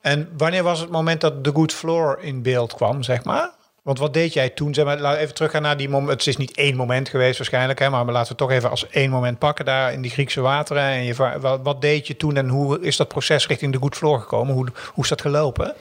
En 0.00 0.28
wanneer 0.36 0.62
was 0.62 0.80
het 0.80 0.90
moment 0.90 1.20
dat 1.20 1.44
de 1.44 1.50
Good 1.50 1.72
Floor 1.72 2.18
in 2.20 2.42
beeld 2.42 2.74
kwam, 2.74 3.02
zeg 3.02 3.24
maar? 3.24 3.50
Want 3.82 3.98
wat 3.98 4.14
deed 4.14 4.32
jij 4.32 4.50
toen? 4.50 4.74
Zeg 4.74 4.84
maar, 4.84 4.98
laten 4.98 5.16
we 5.18 5.22
even 5.22 5.34
teruggaan 5.34 5.62
naar 5.62 5.76
die 5.76 5.88
moment. 5.88 6.10
Het 6.10 6.26
is 6.26 6.36
niet 6.36 6.56
één 6.56 6.76
moment 6.76 7.08
geweest 7.08 7.38
waarschijnlijk, 7.38 7.78
hè, 7.78 7.90
maar 7.90 8.04
laten 8.04 8.22
we 8.22 8.28
het 8.28 8.36
toch 8.36 8.50
even 8.50 8.70
als 8.70 8.88
één 8.88 9.10
moment 9.10 9.38
pakken 9.38 9.64
daar 9.64 9.92
in 9.92 10.02
die 10.02 10.10
Griekse 10.10 10.40
wateren. 10.40 10.82
En 10.82 11.04
je, 11.04 11.14
wat, 11.40 11.60
wat 11.62 11.80
deed 11.80 12.06
je 12.06 12.16
toen 12.16 12.36
en 12.36 12.48
hoe 12.48 12.80
is 12.80 12.96
dat 12.96 13.08
proces 13.08 13.46
richting 13.46 13.72
de 13.72 13.78
Good 13.78 13.96
Floor 13.96 14.20
gekomen? 14.20 14.54
Hoe, 14.54 14.66
hoe 14.92 15.02
is 15.04 15.10
dat 15.10 15.20
gelopen? 15.20 15.74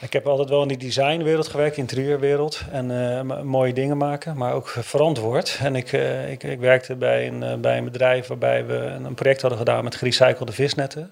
Ik 0.00 0.12
heb 0.12 0.26
altijd 0.26 0.48
wel 0.48 0.62
in 0.62 0.68
die 0.68 0.76
designwereld 0.76 1.48
gewerkt, 1.48 1.76
interieurwereld. 1.76 2.62
En 2.70 3.16
eh, 3.18 3.42
mooie 3.42 3.72
dingen 3.72 3.96
maken, 3.96 4.36
maar 4.36 4.52
ook 4.52 4.68
verantwoord. 4.68 5.58
En 5.62 5.76
ik, 5.76 5.92
eh, 5.92 6.30
ik, 6.30 6.42
ik 6.42 6.58
werkte 6.58 6.96
bij 6.96 7.26
een, 7.26 7.42
eh, 7.42 7.56
bij 7.56 7.78
een 7.78 7.84
bedrijf 7.84 8.26
waarbij 8.26 8.66
we 8.66 8.74
een 8.74 9.14
project 9.14 9.40
hadden 9.40 9.58
gedaan 9.58 9.84
met 9.84 9.96
gerecyclede 9.96 10.52
visnetten. 10.52 11.10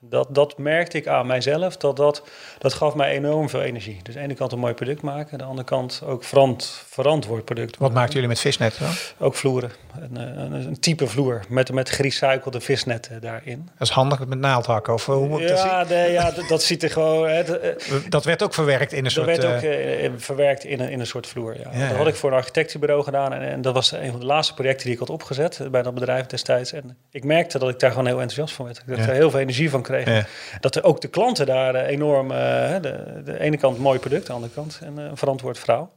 Dat, 0.00 0.28
dat 0.34 0.58
merkte 0.58 0.96
ik 0.96 1.06
aan 1.06 1.26
mijzelf, 1.26 1.76
dat, 1.76 1.96
dat, 1.96 2.22
dat 2.58 2.74
gaf 2.74 2.94
mij 2.94 3.10
enorm 3.10 3.48
veel 3.48 3.62
energie. 3.62 4.00
Dus 4.02 4.14
aan 4.14 4.20
de 4.20 4.28
ene 4.28 4.34
kant 4.34 4.52
een 4.52 4.58
mooi 4.58 4.74
product 4.74 5.02
maken, 5.02 5.32
aan 5.32 5.38
de 5.38 5.44
andere 5.44 5.66
kant 5.66 6.02
ook 6.06 6.24
verant, 6.24 6.82
verantwoord 6.88 7.44
product 7.44 7.76
Wat 7.78 7.92
maakten 7.92 8.14
jullie 8.14 8.28
met 8.28 8.40
visnetten 8.40 8.84
dan? 8.84 8.94
Ook 9.18 9.34
vloeren, 9.34 9.70
een, 10.00 10.16
eh, 10.16 10.42
een, 10.42 10.52
een 10.52 10.80
type 10.80 11.06
vloer 11.06 11.40
met, 11.48 11.72
met 11.72 11.90
gerecyclede 11.90 12.60
visnetten 12.60 13.20
daarin. 13.20 13.68
Dat 13.78 13.88
is 13.88 13.94
handig 13.94 14.26
met 14.26 14.38
naaldhakken. 14.38 14.92
Of 14.92 15.06
hoe 15.06 15.28
moet 15.28 15.40
ik 15.40 15.48
dat 15.48 15.58
zien? 15.58 15.68
Ja, 15.68 15.84
nee, 15.88 16.12
ja 16.12 16.30
dat, 16.30 16.48
dat 16.48 16.62
ziet 16.62 16.82
er 16.82 16.90
gewoon... 16.90 17.28
hè, 17.28 17.58
eh, 17.58 17.94
Dat 18.08 18.24
werd 18.24 18.42
ook 18.42 18.54
verwerkt 18.54 18.92
in 18.92 18.98
een 18.98 19.04
dat 19.04 19.12
soort... 19.12 19.26
werd 19.26 19.44
eh, 19.44 19.54
ook 19.54 19.62
eh, 19.62 20.10
verwerkt 20.16 20.64
in 20.64 20.80
een, 20.80 20.90
in 20.90 21.00
een 21.00 21.06
soort 21.06 21.26
vloer. 21.26 21.54
Ja. 21.58 21.70
Ja, 21.72 21.80
dat 21.80 21.90
ja. 21.90 21.96
had 21.96 22.06
ik 22.06 22.14
voor 22.14 22.30
een 22.30 22.36
architectenbureau 22.36 23.02
gedaan. 23.04 23.32
En, 23.32 23.42
en 23.42 23.62
dat 23.62 23.74
was 23.74 23.92
een 23.92 24.10
van 24.10 24.20
de 24.20 24.26
laatste 24.26 24.54
projecten 24.54 24.84
die 24.84 24.92
ik 24.92 24.98
had 24.98 25.10
opgezet 25.10 25.60
bij 25.70 25.82
dat 25.82 25.94
bedrijf 25.94 26.26
destijds. 26.26 26.72
En 26.72 26.96
ik 27.10 27.24
merkte 27.24 27.58
dat 27.58 27.68
ik 27.68 27.78
daar 27.78 27.90
gewoon 27.90 28.06
heel 28.06 28.20
enthousiast 28.20 28.54
van 28.54 28.64
werd. 28.64 28.82
Dat 28.86 28.98
ik 28.98 29.04
Ja. 29.04 29.10
er 29.10 29.14
heel 29.16 29.30
veel 29.30 29.40
energie 29.40 29.70
van 29.70 29.82
Ja. 29.96 30.26
Dat 30.60 30.76
er 30.76 30.84
ook 30.84 31.00
de 31.00 31.08
klanten 31.08 31.46
daar 31.46 31.74
eh, 31.74 31.88
enorm... 31.88 32.30
eh, 32.30 32.36
de, 32.80 33.22
de 33.24 33.40
ene 33.40 33.56
kant 33.56 33.76
een 33.76 33.82
mooi 33.82 33.98
product, 33.98 34.26
de 34.26 34.32
andere 34.32 34.52
kant 34.52 34.80
een 34.82 34.98
eh, 34.98 35.10
verantwoord 35.14 35.58
verhaal. 35.58 35.92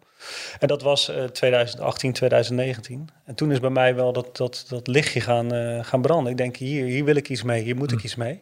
En 0.59 0.67
dat 0.67 0.81
was 0.81 1.09
eh, 1.09 1.23
2018, 1.23 2.13
2019. 2.13 3.09
En 3.25 3.35
toen 3.35 3.51
is 3.51 3.59
bij 3.59 3.69
mij 3.69 3.95
wel 3.95 4.13
dat, 4.13 4.38
dat, 4.38 4.65
dat 4.67 4.88
lichtje 4.88 5.21
gaan, 5.21 5.51
gaan 5.85 6.01
branden. 6.01 6.31
Ik 6.31 6.38
denk, 6.38 6.55
hier, 6.55 6.85
hier 6.85 7.05
wil 7.05 7.15
ik 7.15 7.29
iets 7.29 7.43
mee, 7.43 7.63
hier 7.63 7.75
moet 7.75 7.91
ik 7.91 8.03
iets 8.03 8.15
mee. 8.15 8.41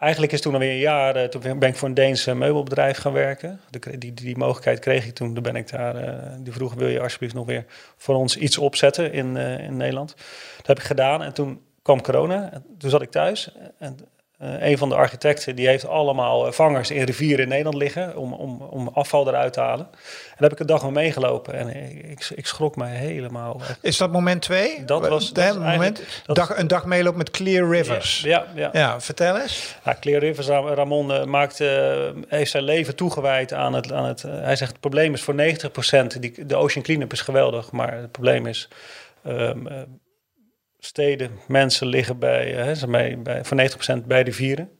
Eigenlijk 0.00 0.32
is 0.32 0.40
toen 0.40 0.52
alweer 0.52 0.70
een 0.70 0.78
jaar, 0.78 1.16
eh, 1.16 1.28
toen 1.28 1.58
ben 1.58 1.68
ik 1.68 1.76
voor 1.76 1.88
een 1.88 1.94
Deens 1.94 2.26
eh, 2.26 2.34
meubelbedrijf 2.34 2.98
gaan 2.98 3.12
werken. 3.12 3.60
De, 3.70 3.78
die, 3.78 3.98
die, 3.98 4.12
die 4.14 4.36
mogelijkheid 4.36 4.78
kreeg 4.78 5.06
ik 5.06 5.14
toen, 5.14 5.34
toen 5.34 5.42
ben 5.42 5.56
ik 5.56 5.70
daar, 5.70 5.94
die 6.38 6.52
vroeg, 6.52 6.74
wil 6.74 6.88
je 6.88 7.00
alsjeblieft 7.00 7.34
nog 7.34 7.46
weer 7.46 7.64
voor 7.96 8.14
ons 8.14 8.36
iets 8.36 8.58
opzetten 8.58 9.12
in, 9.12 9.36
in 9.36 9.76
Nederland? 9.76 10.14
Dat 10.56 10.66
heb 10.66 10.78
ik 10.78 10.84
gedaan 10.84 11.22
en 11.22 11.32
toen 11.32 11.60
kwam 11.82 12.02
corona. 12.02 12.52
En 12.52 12.64
toen 12.78 12.90
zat 12.90 13.02
ik 13.02 13.10
thuis 13.10 13.52
en 13.78 13.96
eh, 14.40 14.68
een 14.70 14.78
van 14.78 14.88
de 14.88 14.94
architecten 14.94 15.56
die 15.56 15.66
heeft 15.68 15.86
allemaal 15.86 16.46
eh, 16.46 16.52
vangers 16.52 16.90
in 16.90 17.02
rivieren 17.02 17.42
in 17.42 17.48
Nederland 17.48 17.76
liggen 17.76 18.16
om, 18.16 18.32
om, 18.32 18.60
om 18.62 18.88
afval 18.88 19.28
eruit 19.28 19.52
te 19.52 19.60
halen. 19.60 19.86
En 19.90 20.36
daar 20.38 20.48
heb 20.48 20.52
ik 20.52 20.58
een 20.58 20.66
dag 20.66 20.82
mee 20.82 20.90
meegelopen 20.92 21.54
en 21.54 21.68
ik, 22.10 22.30
ik, 22.34 22.46
schrok 22.46 22.76
mij 22.76 22.94
helemaal. 22.96 23.60
Is 23.80 23.96
dat 23.96 24.12
moment 24.12 24.42
twee? 24.42 24.84
Dat 24.84 25.08
was- 25.08 25.32
dat 25.32 25.58
moment, 25.58 26.02
dat- 26.26 26.36
dag, 26.36 26.58
een 26.58 26.68
dag 26.68 26.84
meeloop 26.84 27.16
met 27.16 27.30
Clear 27.30 27.70
Rivers. 27.70 28.20
Ja, 28.20 28.46
Ja, 28.54 28.70
ja. 28.72 29.00
vertel 29.00 29.38
eens. 29.40 29.76
Ja, 29.84 29.96
Clear 30.00 30.20
Rivers, 30.20 30.46
Ra- 30.46 30.74
Ramon 30.74 31.12
eh, 31.12 31.24
maakt, 31.24 31.58
heeft 32.28 32.50
zijn 32.50 32.62
leven 32.64 32.96
toegewijd 32.96 33.52
aan 33.52 33.74
het... 33.74 33.92
Aan 33.92 34.04
het 34.04 34.22
hij 34.22 34.56
zegt 34.56 34.70
het 34.70 34.80
probleem 34.80 35.14
is 35.14 35.22
voor 35.22 35.34
90%, 35.34 36.18
die, 36.20 36.46
de 36.46 36.56
Ocean 36.56 36.84
Cleanup 36.84 37.12
is 37.12 37.20
geweldig, 37.20 37.70
maar 37.72 37.92
het 37.96 38.12
probleem 38.12 38.46
is... 38.46 38.68
ehm, 39.24 39.66
eh, 39.66 39.76
steden, 40.80 41.30
mensen 41.48 41.86
liggen 41.86 42.18
bij, 42.18 42.56
eh, 42.56 42.64
hè, 42.64 42.74
zijn 42.74 42.90
bij, 42.90 43.18
bij, 43.22 43.44
voor 43.44 43.56
90% 43.56 44.06
bij 44.06 44.22
rivieren. 44.22 44.70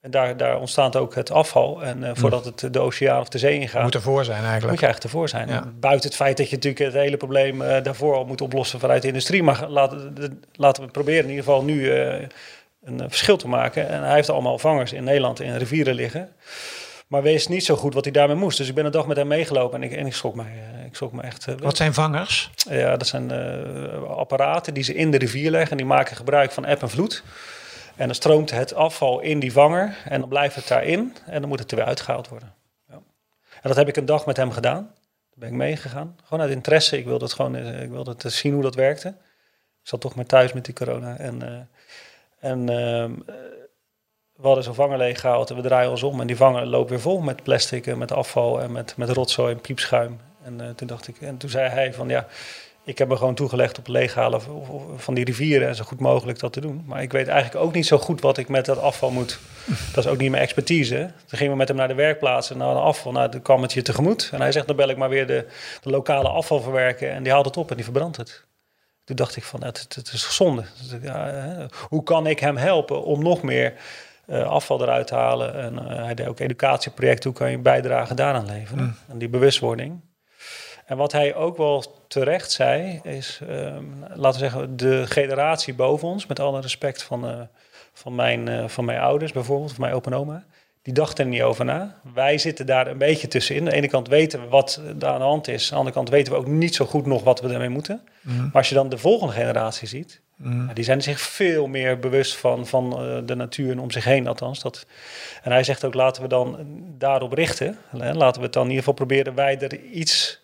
En 0.00 0.10
daar, 0.10 0.36
daar 0.36 0.58
ontstaat 0.58 0.96
ook 0.96 1.14
het 1.14 1.30
afval. 1.30 1.82
En 1.82 2.04
eh, 2.04 2.10
voordat 2.14 2.44
het 2.44 2.72
de 2.72 2.78
oceaan 2.78 3.20
of 3.20 3.28
de 3.28 3.38
zee 3.38 3.58
ingaat, 3.58 3.82
Moet 3.82 3.94
ervoor 3.94 4.24
zijn 4.24 4.42
eigenlijk. 4.44 4.70
moet 4.70 4.80
je 4.80 4.86
eigenlijk 4.86 5.14
ervoor 5.14 5.28
zijn. 5.28 5.48
Ja. 5.48 5.72
Buiten 5.80 6.08
het 6.08 6.18
feit 6.18 6.36
dat 6.36 6.48
je 6.50 6.54
natuurlijk 6.56 6.84
het 6.84 7.02
hele 7.02 7.16
probleem 7.16 7.62
eh, 7.62 7.82
daarvoor 7.82 8.14
al 8.14 8.24
moet 8.24 8.40
oplossen 8.40 8.80
vanuit 8.80 9.02
de 9.02 9.08
industrie. 9.08 9.42
Maar 9.42 9.68
laten, 9.68 10.14
de- 10.14 10.38
laten 10.52 10.82
we 10.84 10.90
proberen 10.90 11.22
in 11.24 11.28
ieder 11.30 11.44
geval 11.44 11.64
nu 11.64 11.90
een 11.90 12.98
verschil 13.08 13.36
te 13.36 13.48
maken. 13.48 13.88
En 13.88 14.02
hij 14.02 14.14
heeft 14.14 14.30
allemaal 14.30 14.58
vangers 14.58 14.92
in 14.92 15.04
Nederland 15.04 15.40
in 15.40 15.56
rivieren 15.56 15.94
liggen. 15.94 16.32
Maar 17.08 17.22
wees 17.22 17.46
niet 17.46 17.64
zo 17.64 17.76
goed 17.76 17.94
wat 17.94 18.04
hij 18.04 18.12
daarmee 18.12 18.36
moest. 18.36 18.58
Dus 18.58 18.68
ik 18.68 18.74
ben 18.74 18.84
een 18.84 18.90
dag 18.90 19.06
met 19.06 19.16
hem 19.16 19.26
meegelopen 19.26 19.82
en 19.82 19.90
ik, 19.90 19.96
en 19.96 20.06
ik 20.06 20.14
schrok 20.14 20.34
mij. 20.34 20.52
eh, 20.74 20.84
ik 20.84 20.94
schrok 20.94 21.12
me 21.12 21.22
echt. 21.22 21.46
eh, 21.46 21.54
Wat 21.58 21.76
zijn 21.76 21.94
vangers? 21.94 22.50
ja, 22.70 22.96
dat 22.96 23.06
zijn 23.06 23.30
eh, 23.30 24.02
apparaten 24.02 24.74
die 24.74 24.82
ze 24.82 24.94
in 24.94 25.10
de 25.10 25.18
rivier 25.18 25.50
leggen. 25.50 25.76
Die 25.76 25.86
maken 25.86 26.16
gebruik 26.16 26.50
van 26.50 26.64
eb 26.64 26.82
en 26.82 26.90
vloed. 26.90 27.22
En 27.96 28.06
dan 28.06 28.14
stroomt 28.14 28.50
het 28.50 28.74
afval 28.74 29.20
in 29.20 29.38
die 29.40 29.52
vanger 29.52 29.96
en 30.04 30.20
dan 30.20 30.28
blijft 30.28 30.54
het 30.54 30.68
daarin. 30.68 31.16
En 31.26 31.40
dan 31.40 31.48
moet 31.48 31.58
het 31.58 31.70
er 31.70 31.76
weer 31.76 31.86
uitgehaald 31.86 32.28
worden. 32.28 32.54
Ja. 32.88 32.94
En 33.50 33.68
dat 33.68 33.76
heb 33.76 33.88
ik 33.88 33.96
een 33.96 34.06
dag 34.06 34.26
met 34.26 34.36
hem 34.36 34.50
gedaan. 34.50 34.82
Daar 34.82 34.92
ben 35.34 35.48
ik 35.48 35.54
meegegaan. 35.54 36.16
Gewoon 36.24 36.42
uit 36.42 36.52
interesse. 36.52 36.98
Ik 36.98 37.04
wilde 37.04 37.24
het 37.24 37.34
gewoon 37.34 37.56
ik 37.56 37.90
wilde 37.90 38.10
het 38.18 38.32
zien 38.32 38.52
hoe 38.52 38.62
dat 38.62 38.74
werkte. 38.74 39.08
Ik 39.82 39.88
zat 39.94 40.00
toch 40.00 40.14
maar 40.14 40.26
thuis 40.26 40.52
met 40.52 40.64
die 40.64 40.74
corona. 40.74 41.16
En, 41.16 41.68
en 42.40 42.68
ehm, 42.68 43.12
eh, 43.26 43.34
we 44.40 44.46
hadden 44.46 44.64
zo'n 44.64 44.74
vanger 44.74 44.98
leeggehaald 44.98 45.50
en 45.50 45.56
we 45.56 45.62
draaien 45.62 45.90
ons 45.90 46.02
om. 46.02 46.20
En 46.20 46.26
die 46.26 46.36
vanger 46.36 46.66
loopt 46.66 46.90
weer 46.90 47.00
vol 47.00 47.20
met 47.20 47.42
plastic 47.42 47.86
en 47.86 47.98
met 47.98 48.12
afval 48.12 48.60
en 48.60 48.72
met, 48.72 48.94
met 48.96 49.08
rotzooi 49.08 49.54
en 49.54 49.60
piepschuim. 49.60 50.20
En 50.42 50.60
eh, 50.60 50.68
toen 50.68 50.86
dacht 50.86 51.08
ik, 51.08 51.20
en 51.20 51.36
toen 51.36 51.50
zei 51.50 51.68
hij 51.68 51.94
van 51.94 52.08
ja, 52.08 52.26
ik 52.84 52.98
heb 52.98 53.08
me 53.08 53.16
gewoon 53.16 53.34
toegelegd 53.34 53.78
op 53.78 53.84
het 53.84 53.94
leeghalen 53.94 54.40
van 54.96 55.14
die 55.14 55.24
rivieren 55.24 55.68
en 55.68 55.74
zo 55.74 55.84
goed 55.84 56.00
mogelijk 56.00 56.38
dat 56.38 56.52
te 56.52 56.60
doen. 56.60 56.84
Maar 56.86 57.02
ik 57.02 57.12
weet 57.12 57.28
eigenlijk 57.28 57.64
ook 57.64 57.74
niet 57.74 57.86
zo 57.86 57.98
goed 57.98 58.20
wat 58.20 58.38
ik 58.38 58.48
met 58.48 58.64
dat 58.64 58.78
afval 58.78 59.10
moet. 59.10 59.38
Dat 59.94 60.04
is 60.04 60.10
ook 60.10 60.18
niet 60.18 60.30
mijn 60.30 60.42
expertise. 60.42 61.12
Toen 61.26 61.38
gingen 61.38 61.52
we 61.52 61.58
met 61.58 61.68
hem 61.68 61.76
naar 61.76 61.88
de 61.88 61.94
werkplaats 61.94 62.50
en 62.50 62.58
naar 62.58 62.74
de 62.74 62.80
afval. 62.80 63.12
Nou, 63.12 63.30
toen 63.30 63.42
kwam 63.42 63.62
het 63.62 63.72
je 63.72 63.82
tegemoet. 63.82 64.28
En 64.32 64.40
hij 64.40 64.52
zegt, 64.52 64.66
dan 64.66 64.76
bel 64.76 64.88
ik 64.88 64.96
maar 64.96 65.08
weer 65.08 65.26
de, 65.26 65.46
de 65.80 65.90
lokale 65.90 66.28
afval 66.28 66.60
verwerken. 66.60 67.10
En 67.10 67.22
die 67.22 67.32
haalt 67.32 67.46
het 67.46 67.56
op 67.56 67.70
en 67.70 67.76
die 67.76 67.84
verbrandt 67.84 68.16
het. 68.16 68.44
Toen 69.04 69.16
dacht 69.16 69.36
ik 69.36 69.42
van, 69.42 69.64
het, 69.64 69.80
het, 69.80 69.94
het 69.94 70.12
is 70.12 70.34
zonde. 70.34 70.64
Dus 70.80 71.00
ja, 71.02 71.66
hoe 71.88 72.02
kan 72.02 72.26
ik 72.26 72.38
hem 72.38 72.56
helpen 72.56 73.04
om 73.04 73.22
nog 73.22 73.42
meer 73.42 73.74
eh, 74.28 74.42
afval 74.42 74.82
eruit 74.82 75.10
halen? 75.10 75.54
En 75.54 75.78
eh, 75.78 76.04
hij 76.04 76.14
deed 76.14 76.26
ook 76.26 76.38
educatieprojecten. 76.38 77.30
Hoe 77.30 77.38
kan 77.38 77.50
je 77.50 77.58
bijdrage 77.58 78.14
daaraan 78.14 78.46
leveren? 78.46 78.96
En 79.08 79.18
die 79.18 79.28
bewustwording. 79.28 80.00
En 80.86 80.96
wat 80.96 81.12
hij 81.12 81.34
ook 81.34 81.56
wel 81.56 82.04
terecht 82.08 82.50
zei, 82.50 83.00
is, 83.02 83.40
ehm, 83.48 83.84
laten 84.14 84.40
we 84.40 84.48
zeggen, 84.48 84.76
de 84.76 85.06
generatie 85.06 85.74
boven 85.74 86.08
ons, 86.08 86.26
met 86.26 86.40
alle 86.40 86.60
respect 86.60 87.02
van, 87.02 87.28
eh, 87.28 87.40
van, 87.92 88.14
mijn, 88.14 88.70
van 88.70 88.84
mijn 88.84 89.00
ouders 89.00 89.32
bijvoorbeeld, 89.32 89.72
van 89.72 89.80
mijn 89.80 89.94
opa 89.94 90.10
en 90.10 90.16
oma, 90.16 90.44
die 90.82 90.94
dachten 90.94 91.24
er 91.24 91.30
niet 91.30 91.42
over 91.42 91.64
na. 91.64 92.00
Wij 92.14 92.38
zitten 92.38 92.66
daar 92.66 92.86
een 92.86 92.98
beetje 92.98 93.28
tussenin. 93.28 93.62
Aan 93.62 93.68
de 93.68 93.76
ene 93.76 93.88
kant 93.88 94.08
weten 94.08 94.40
we 94.40 94.48
wat 94.48 94.80
er 95.00 95.06
aan 95.06 95.18
de 95.18 95.24
hand 95.24 95.48
is. 95.48 95.62
Aan 95.62 95.68
de 95.68 95.76
andere 95.76 95.94
kant 95.94 96.08
weten 96.08 96.32
we 96.32 96.38
ook 96.38 96.46
niet 96.46 96.74
zo 96.74 96.84
goed 96.84 97.06
nog 97.06 97.22
wat 97.22 97.40
we 97.40 97.48
ermee 97.48 97.68
moeten. 97.68 98.00
Maar 98.22 98.50
als 98.52 98.68
je 98.68 98.74
dan 98.74 98.88
de 98.88 98.98
volgende 98.98 99.32
generatie 99.32 99.88
ziet, 99.88 100.20
ja, 100.42 100.72
die 100.74 100.84
zijn 100.84 101.02
zich 101.02 101.20
veel 101.20 101.66
meer 101.66 101.98
bewust 101.98 102.36
van, 102.36 102.66
van 102.66 102.92
eh, 102.92 103.18
de 103.24 103.34
natuur 103.34 103.70
en 103.70 103.78
om 103.78 103.90
zich 103.90 104.04
heen 104.04 104.26
althans. 104.26 104.60
Dat, 104.60 104.86
en 105.42 105.52
hij 105.52 105.64
zegt 105.64 105.84
ook, 105.84 105.94
laten 105.94 106.22
we 106.22 106.28
dan 106.28 106.66
daarop 106.98 107.32
richten. 107.32 107.78
Laten 107.92 108.40
we 108.40 108.46
het 108.46 108.52
dan 108.52 108.62
in 108.62 108.68
ieder 108.68 108.84
geval 108.84 109.06
proberen 109.06 109.34
wij 109.34 109.58
er 109.60 109.80
iets, 109.80 110.40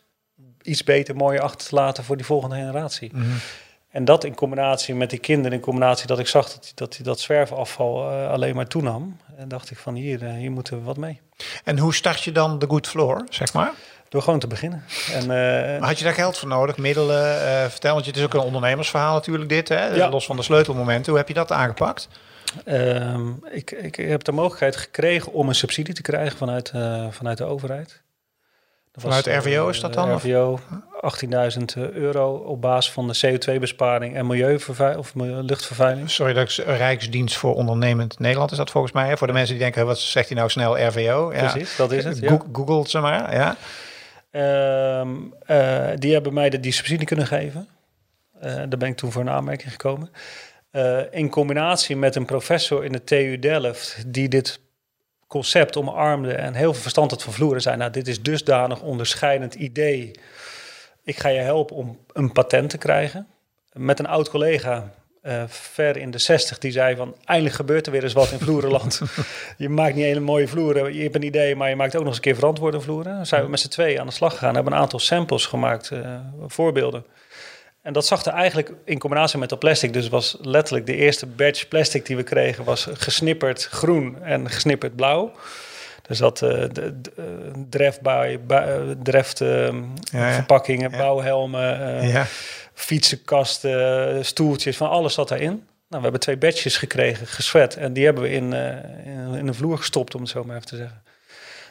iets 0.62 0.84
beter, 0.84 1.16
mooier 1.16 1.40
achter 1.40 1.68
te 1.68 1.74
laten 1.74 2.04
voor 2.04 2.16
die 2.16 2.26
volgende 2.26 2.56
generatie. 2.56 3.12
En 3.94 4.04
dat 4.04 4.24
in 4.24 4.34
combinatie 4.34 4.94
met 4.94 5.10
die 5.10 5.18
kinderen, 5.18 5.52
in 5.52 5.60
combinatie 5.60 6.06
dat 6.06 6.18
ik 6.18 6.26
zag 6.26 6.52
dat 6.52 6.72
dat, 6.74 6.98
dat 7.02 7.20
zwerfafval 7.20 8.10
eh, 8.10 8.30
alleen 8.30 8.54
maar 8.54 8.66
toenam. 8.66 9.16
En 9.36 9.48
dacht 9.48 9.70
ik 9.70 9.78
van 9.78 9.94
hier, 9.94 10.24
eh, 10.26 10.32
hier 10.32 10.50
moeten 10.50 10.78
we 10.78 10.84
wat 10.84 10.96
mee. 10.96 11.20
En 11.64 11.78
hoe 11.78 11.94
start 11.94 12.22
je 12.22 12.32
dan 12.32 12.58
de 12.58 12.66
Good 12.68 12.86
Floor, 12.86 13.24
zeg 13.28 13.52
maar? 13.52 13.72
Door 14.08 14.22
gewoon 14.22 14.38
te 14.38 14.46
beginnen. 14.46 14.84
En, 15.12 15.20
eh, 15.20 15.28
Maar 15.80 15.88
had 15.88 15.98
je 15.98 16.04
daar 16.04 16.14
geld 16.14 16.38
voor 16.38 16.48
nodig, 16.48 16.76
middelen? 16.76 17.40
vertel, 17.70 17.94
want 17.94 18.06
het 18.06 18.16
is 18.16 18.22
ook 18.22 18.34
een 18.34 18.40
ondernemersverhaal 18.40 19.14
natuurlijk 19.14 19.48
dit, 19.48 19.68
hè? 19.68 19.86
Ja. 19.86 20.08
los 20.08 20.26
van 20.26 20.36
de 20.36 20.42
sleutelmomenten. 20.42 21.10
Hoe 21.10 21.18
heb 21.18 21.28
je 21.28 21.34
dat 21.34 21.52
aangepakt? 21.52 22.08
Ehm, 22.64 23.28
ik, 23.50 23.70
ik 23.70 23.96
heb 23.96 24.24
de 24.24 24.32
mogelijkheid 24.32 24.76
gekregen 24.76 25.32
om 25.32 25.48
een 25.48 25.54
subsidie 25.54 25.94
te 25.94 26.02
krijgen 26.02 26.36
vanuit, 26.36 26.72
vanuit 27.10 27.38
de 27.38 27.44
overheid. 27.44 28.02
Vanuit 28.96 29.26
RVO 29.26 29.68
is 29.68 29.80
dat 29.80 29.94
dan, 29.94 30.08
eh? 30.08 30.14
RVO, 30.16 30.60
18.000 31.58 31.64
euro 31.92 32.34
op 32.34 32.60
basis 32.60 32.92
van 32.92 33.08
de 33.08 33.16
CO2-besparing 33.26 34.16
en 34.16 34.26
milieuvervuiling 34.26 35.00
of 35.00 35.12
luchtvervuiling. 35.42 36.10
Sorry, 36.10 36.32
dat 36.32 36.48
is 36.48 36.58
Rijksdienst 36.58 37.36
voor 37.36 37.54
Ondernemend 37.54 38.18
Nederland 38.18 38.50
is 38.50 38.56
dat 38.56 38.70
volgens 38.70 38.92
mij. 38.92 39.08
Hè? 39.08 39.16
Voor 39.16 39.26
de 39.26 39.32
mensen 39.32 39.54
die 39.54 39.62
denken, 39.62 39.86
wat 39.86 39.98
zegt 39.98 40.28
hij 40.28 40.36
nou 40.36 40.50
snel, 40.50 40.86
RVO? 40.86 41.32
Ja. 41.32 41.50
Precies, 41.50 41.76
dat 41.76 41.92
is 41.92 42.04
het. 42.04 42.18
ja. 42.18 42.28
Go- 42.28 42.46
Google 42.52 42.88
ze 42.88 42.98
maar, 42.98 43.34
ja. 43.34 43.56
Ehm, 44.30 45.08
eh, 45.46 45.88
die 45.98 46.12
hebben 46.12 46.34
mij 46.34 46.50
de, 46.50 46.60
die 46.60 46.72
subsidie 46.72 47.06
kunnen 47.06 47.26
geven. 47.26 47.68
Eh, 48.40 48.54
daar 48.54 48.78
ben 48.78 48.88
ik 48.88 48.96
toen 48.96 49.12
voor 49.12 49.22
een 49.22 49.30
aanmerking 49.30 49.70
gekomen. 49.70 50.10
Eh, 50.70 50.98
in 51.10 51.28
combinatie 51.28 51.96
met 51.96 52.14
een 52.16 52.24
professor 52.24 52.84
in 52.84 52.92
de 52.92 53.04
TU 53.04 53.38
Delft, 53.38 54.04
die 54.06 54.28
dit 54.28 54.60
concept 55.34 55.76
omarmde 55.76 56.32
en 56.32 56.54
heel 56.54 56.72
veel 56.72 56.82
verstand 56.82 57.10
had 57.10 57.22
van 57.22 57.32
vloeren, 57.32 57.62
zei: 57.62 57.76
Nou, 57.76 57.90
dit 57.90 58.08
is 58.08 58.22
dusdanig 58.22 58.80
onderscheidend 58.80 59.54
idee. 59.54 60.10
Ik 61.04 61.18
ga 61.18 61.28
je 61.28 61.40
helpen 61.40 61.76
om 61.76 61.98
een 62.12 62.32
patent 62.32 62.70
te 62.70 62.78
krijgen. 62.78 63.26
Met 63.72 63.98
een 63.98 64.06
oud 64.06 64.28
collega, 64.28 64.92
eh, 65.22 65.42
ver 65.46 65.96
in 65.96 66.10
de 66.10 66.18
60, 66.18 66.58
die 66.58 66.72
zei: 66.72 66.96
van 66.96 67.16
eindelijk 67.24 67.56
gebeurt 67.56 67.86
er 67.86 67.92
weer 67.92 68.02
eens 68.02 68.12
wat 68.12 68.30
in 68.30 68.38
vloerenland. 68.38 69.00
je 69.56 69.68
maakt 69.68 69.94
niet 69.94 70.04
hele 70.04 70.20
mooie 70.20 70.48
vloeren, 70.48 70.94
je 70.94 71.02
hebt 71.02 71.14
een 71.14 71.22
idee, 71.22 71.56
maar 71.56 71.68
je 71.68 71.76
maakt 71.76 71.96
ook 71.96 72.00
nog 72.00 72.08
eens 72.08 72.16
een 72.16 72.22
keer 72.22 72.34
verantwoorde 72.34 72.80
vloeren. 72.80 73.16
Dan 73.16 73.26
zijn 73.26 73.42
we 73.42 73.50
met 73.50 73.60
z'n 73.60 73.68
tweeën 73.68 74.00
aan 74.00 74.06
de 74.06 74.12
slag 74.12 74.32
gegaan, 74.32 74.54
hebben 74.54 74.72
een 74.72 74.78
aantal 74.78 74.98
samples 74.98 75.46
gemaakt, 75.46 75.90
eh, 75.90 76.16
voorbeelden. 76.46 77.04
En 77.84 77.92
dat 77.92 78.06
zag 78.06 78.24
er 78.24 78.32
eigenlijk 78.32 78.72
in 78.84 78.98
combinatie 78.98 79.38
met 79.38 79.48
dat 79.48 79.58
plastic, 79.58 79.92
dus 79.92 80.08
was 80.08 80.36
letterlijk 80.40 80.86
de 80.86 80.94
eerste 80.96 81.26
batch 81.26 81.68
plastic 81.68 82.06
die 82.06 82.16
we 82.16 82.22
kregen, 82.22 82.64
was 82.64 82.88
gesnipperd 82.92 83.64
groen 83.64 84.22
en 84.22 84.50
gesnipperd 84.50 84.96
blauw. 84.96 85.32
Dus 86.06 86.18
dat 86.18 86.42
eh 86.42 86.48
de, 86.50 87.00
de, 87.00 87.12
dreft, 87.68 88.00
dreft 89.02 89.38
Ja, 89.38 90.32
verpakkingen, 90.32 90.90
Ja. 90.90 90.96
bouwhelmen, 90.96 92.06
ja. 92.08 92.26
fietsenkasten, 92.74 94.24
stoeltjes, 94.24 94.76
van 94.76 94.88
alles 94.88 95.14
zat 95.14 95.28
daarin. 95.28 95.48
Nou, 95.48 95.62
we 95.88 96.02
hebben 96.02 96.20
twee 96.20 96.36
batches 96.36 96.76
gekregen, 96.76 97.26
geswet. 97.26 97.76
En 97.76 97.92
die 97.92 98.04
hebben 98.04 98.22
we 98.22 98.30
in, 98.30 98.52
eh, 98.52 98.66
in, 99.06 99.34
in 99.34 99.46
een 99.48 99.54
vloer 99.54 99.78
gestopt, 99.78 100.14
om 100.14 100.20
het 100.20 100.30
zo 100.30 100.44
maar 100.44 100.56
even 100.56 100.68
te 100.68 100.76
zeggen. 100.76 101.02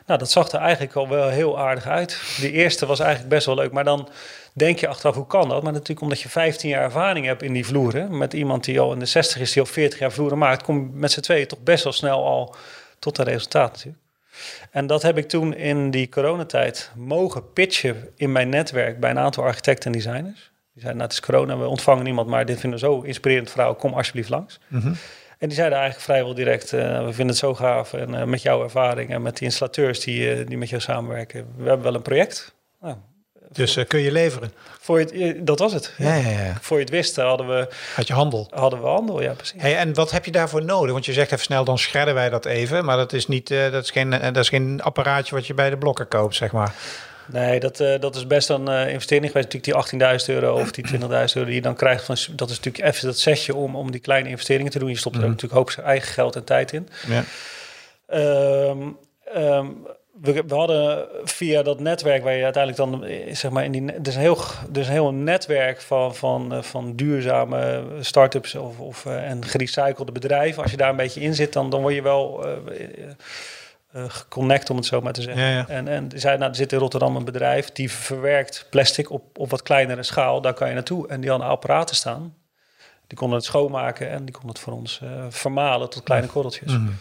Nou, 0.05 0.19
dat 0.19 0.31
zag 0.31 0.51
er 0.51 0.60
eigenlijk 0.60 0.95
al 0.95 1.10
wel 1.10 1.29
heel 1.29 1.60
aardig 1.60 1.88
uit. 1.88 2.38
De 2.39 2.51
eerste 2.51 2.86
was 2.86 3.00
eigenlijk 3.00 3.29
best 3.29 3.45
wel 3.45 3.55
leuk. 3.55 3.72
Maar 3.72 3.83
dan 3.83 4.10
denk 4.53 4.79
je 4.79 4.88
achteraf, 4.88 5.15
hoe 5.15 5.27
kan 5.27 5.50
dat? 5.50 5.63
Maar 5.63 5.72
natuurlijk 5.72 6.01
omdat 6.01 6.22
je 6.22 6.29
15 6.29 6.69
jaar 6.69 6.83
ervaring 6.83 7.25
hebt 7.25 7.41
in 7.41 7.53
die 7.53 7.65
vloeren. 7.65 8.17
Met 8.17 8.33
iemand 8.33 8.63
die 8.63 8.79
al 8.79 8.93
in 8.93 9.00
de 9.00 9.05
60 9.05 9.41
is, 9.41 9.51
die 9.51 9.62
al 9.62 9.67
40 9.67 10.00
jaar 10.00 10.12
vloeren 10.12 10.38
maakt. 10.38 10.63
Kom 10.63 10.79
je 10.79 10.89
met 10.93 11.12
z'n 11.12 11.22
tweeën 11.22 11.48
toch 11.48 11.60
best 11.60 11.83
wel 11.83 11.93
snel 11.93 12.25
al 12.25 12.55
tot 13.00 13.17
een 13.17 13.25
resultaat 13.25 13.72
natuurlijk. 13.72 14.03
En 14.72 14.88
dat 14.88 15.01
heb 15.01 15.17
ik 15.17 15.29
toen 15.29 15.55
in 15.55 15.91
die 15.91 16.10
coronatijd 16.10 16.91
mogen 16.95 17.53
pitchen 17.53 18.10
in 18.15 18.31
mijn 18.31 18.50
netwerk 18.50 19.00
bij 19.00 19.10
een 19.10 19.19
aantal 19.19 19.43
architecten 19.43 19.91
en 19.91 19.98
designers. 19.98 20.51
Die 20.74 20.81
zeiden, 20.81 21.01
nou 21.01 21.01
het 21.01 21.12
is 21.12 21.19
corona, 21.19 21.57
we 21.57 21.67
ontvangen 21.67 22.03
niemand, 22.03 22.27
maar 22.27 22.45
dit 22.45 22.60
vinden 22.60 22.79
we 22.79 22.86
zo 22.86 23.01
inspirerend 23.01 23.51
verhaal, 23.51 23.75
kom 23.75 23.93
alsjeblieft 23.93 24.29
langs. 24.29 24.60
Mhm. 24.67 24.93
En 25.43 25.50
die 25.50 25.57
zeiden 25.57 25.77
eigenlijk 25.77 26.07
vrijwel 26.09 26.33
direct, 26.33 26.73
eh, 26.73 26.79
we 26.97 27.07
vinden 27.07 27.27
het 27.27 27.38
zo 27.38 27.53
gaaf 27.55 27.93
en 27.93 28.15
eh, 28.15 28.23
met 28.23 28.41
jouw 28.41 28.63
ervaring 28.63 29.09
en 29.09 29.21
met 29.21 29.38
de 29.38 29.45
installateurs 29.45 30.00
die, 30.00 30.33
eh, 30.33 30.47
die 30.47 30.57
met 30.57 30.69
jou 30.69 30.81
samenwerken, 30.81 31.45
we 31.57 31.67
hebben 31.67 31.83
wel 31.83 31.95
een 31.95 32.01
project. 32.01 32.53
Nou, 32.81 32.95
Dus 33.51 33.75
eh, 33.75 33.85
kun 33.88 34.00
je 34.00 34.12
leveren? 34.12 34.53
voor 34.79 35.00
je 35.00 35.43
dat 35.43 35.59
was 35.59 35.73
het. 35.73 35.93
Ja, 35.97 36.15
ja, 36.15 36.29
ja. 36.29 36.57
Voor 36.62 36.77
je 36.77 36.83
het 36.83 36.91
wist 36.93 37.15
hadden 37.15 37.47
we, 37.47 37.67
Had 37.95 38.07
je 38.07 38.13
handel? 38.13 38.47
hadden 38.53 38.81
we 38.81 38.88
handel, 38.88 39.21
ja 39.21 39.33
precies. 39.33 39.62
Hey, 39.62 39.77
en 39.77 39.93
wat 39.93 40.12
heb 40.12 40.25
je 40.25 40.31
daarvoor 40.31 40.63
nodig? 40.63 40.91
Want 40.91 41.05
je 41.05 41.13
zegt 41.13 41.31
even 41.31 41.43
snel, 41.45 41.63
dan 41.63 41.77
shredden 41.77 42.13
wij 42.13 42.29
dat 42.29 42.45
even. 42.45 42.85
Maar 42.85 42.97
dat 42.97 43.13
is, 43.13 43.27
niet, 43.27 43.51
eh, 43.51 43.71
dat 43.71 43.83
is, 43.83 43.91
geen, 43.91 44.09
dat 44.09 44.38
is 44.38 44.50
geen 44.50 44.81
apparaatje 44.81 45.35
wat 45.35 45.47
je 45.47 45.53
bij 45.53 45.69
de 45.69 45.77
blokker 45.77 46.05
koopt, 46.05 46.35
zeg 46.35 46.51
maar. 46.51 46.73
Nee, 47.32 47.60
dat, 47.60 47.80
eh, 47.80 48.00
dat 48.00 48.15
is 48.15 48.27
best 48.27 48.50
een 48.50 48.68
eh, 48.68 48.89
investering 48.89 49.32
geweest. 49.32 49.53
Natuurlijk 49.53 49.63
die 49.63 50.00
18.000 50.00 50.30
euro 50.30 50.60
of 50.60 50.72
die 50.72 50.84
20.000 50.84 51.36
euro 51.36 51.46
die 51.46 51.56
je 51.56 51.62
dan 51.62 51.75
krijgt. 51.75 52.06
Van, 52.06 52.15
dat 52.32 52.50
is 52.50 52.56
natuurlijk 52.60 52.84
even 52.94 53.08
dat 53.08 53.20
setje 53.20 53.56
om, 53.56 53.75
om 53.75 53.92
die 53.92 54.01
kleine 54.01 54.30
investeringen 54.30 54.72
te 54.72 54.80
doen. 54.80 54.89
Je 54.89 54.98
stopt 54.98 55.15
er 55.15 55.22
ook 55.22 55.27
Mhm. 55.27 55.36
natuurlijk 55.42 55.75
hoop 55.75 55.86
eigen 55.86 56.13
geld 56.13 56.36
en 56.36 56.44
tijd 56.44 56.72
in. 56.74 56.89
Ja. 57.08 57.24
Ehm, 58.08 58.82
ehm, 59.34 59.68
we, 60.22 60.44
we 60.48 60.56
hadden 60.56 61.08
via 61.24 61.63
dat 61.63 61.80
netwerk 61.80 62.24
waar 62.24 62.36
je 62.36 62.44
uiteindelijk 62.44 62.89
dan, 62.89 63.06
eh, 63.06 63.36
zeg 63.36 63.51
maar, 63.51 63.63
in 63.63 63.72
die, 63.72 63.86
er 63.92 64.08
is 64.08 64.15
een 64.15 64.22
heel, 64.22 64.38
er 64.74 64.80
is 64.80 64.88
een 64.88 64.94
heel 64.94 65.13
netwerk 65.13 65.82
van, 65.82 66.15
van, 66.15 66.63
van 66.63 66.96
duurzame 66.96 67.84
start-ups 68.00 68.56
of, 68.56 68.80
of, 68.80 69.06
en 69.06 69.46
gerecyclede 69.46 70.12
bedrijven. 70.12 70.62
Als 70.62 70.72
je 70.72 70.77
daar 70.77 70.89
een 70.89 70.96
beetje 70.96 71.22
in 71.22 71.36
zit, 71.36 71.53
dan, 71.53 71.70
dan 71.70 71.82
word 71.82 71.94
je 71.94 72.01
wel 72.01 72.46
geconnect, 73.93 74.69
om 74.69 74.75
het 74.75 74.85
zo 74.85 75.01
maar 75.01 75.13
te 75.13 75.21
zeggen. 75.21 75.43
Ja, 75.43 75.50
ja. 75.50 75.67
En, 75.67 75.88
en 75.88 76.12
zei, 76.15 76.38
nou, 76.38 76.50
er 76.50 76.55
zit 76.55 76.71
in 76.71 76.79
Rotterdam 76.79 77.15
een 77.15 77.25
bedrijf 77.25 77.71
die 77.71 77.91
verwerkt 77.91 78.67
plastic 78.69 79.12
op, 79.12 79.38
op 79.38 79.50
wat 79.50 79.62
kleinere 79.62 80.03
schaal. 80.03 80.41
Daar 80.41 80.53
kan 80.53 80.67
je 80.67 80.73
naartoe. 80.73 81.07
En 81.07 81.21
die 81.21 81.29
hadden 81.29 81.47
apparaten 81.47 81.95
staan. 81.95 82.35
Die 83.07 83.17
konden 83.17 83.38
het 83.38 83.45
schoonmaken 83.45 84.09
en 84.09 84.25
die 84.25 84.33
konden 84.33 84.50
het 84.50 84.59
voor 84.59 84.73
ons 84.73 85.00
eh, 85.03 85.25
vermalen 85.29 85.89
tot 85.89 86.03
kleine 86.03 86.27
korreltjes. 86.27 86.71
Mhm. 86.71 86.91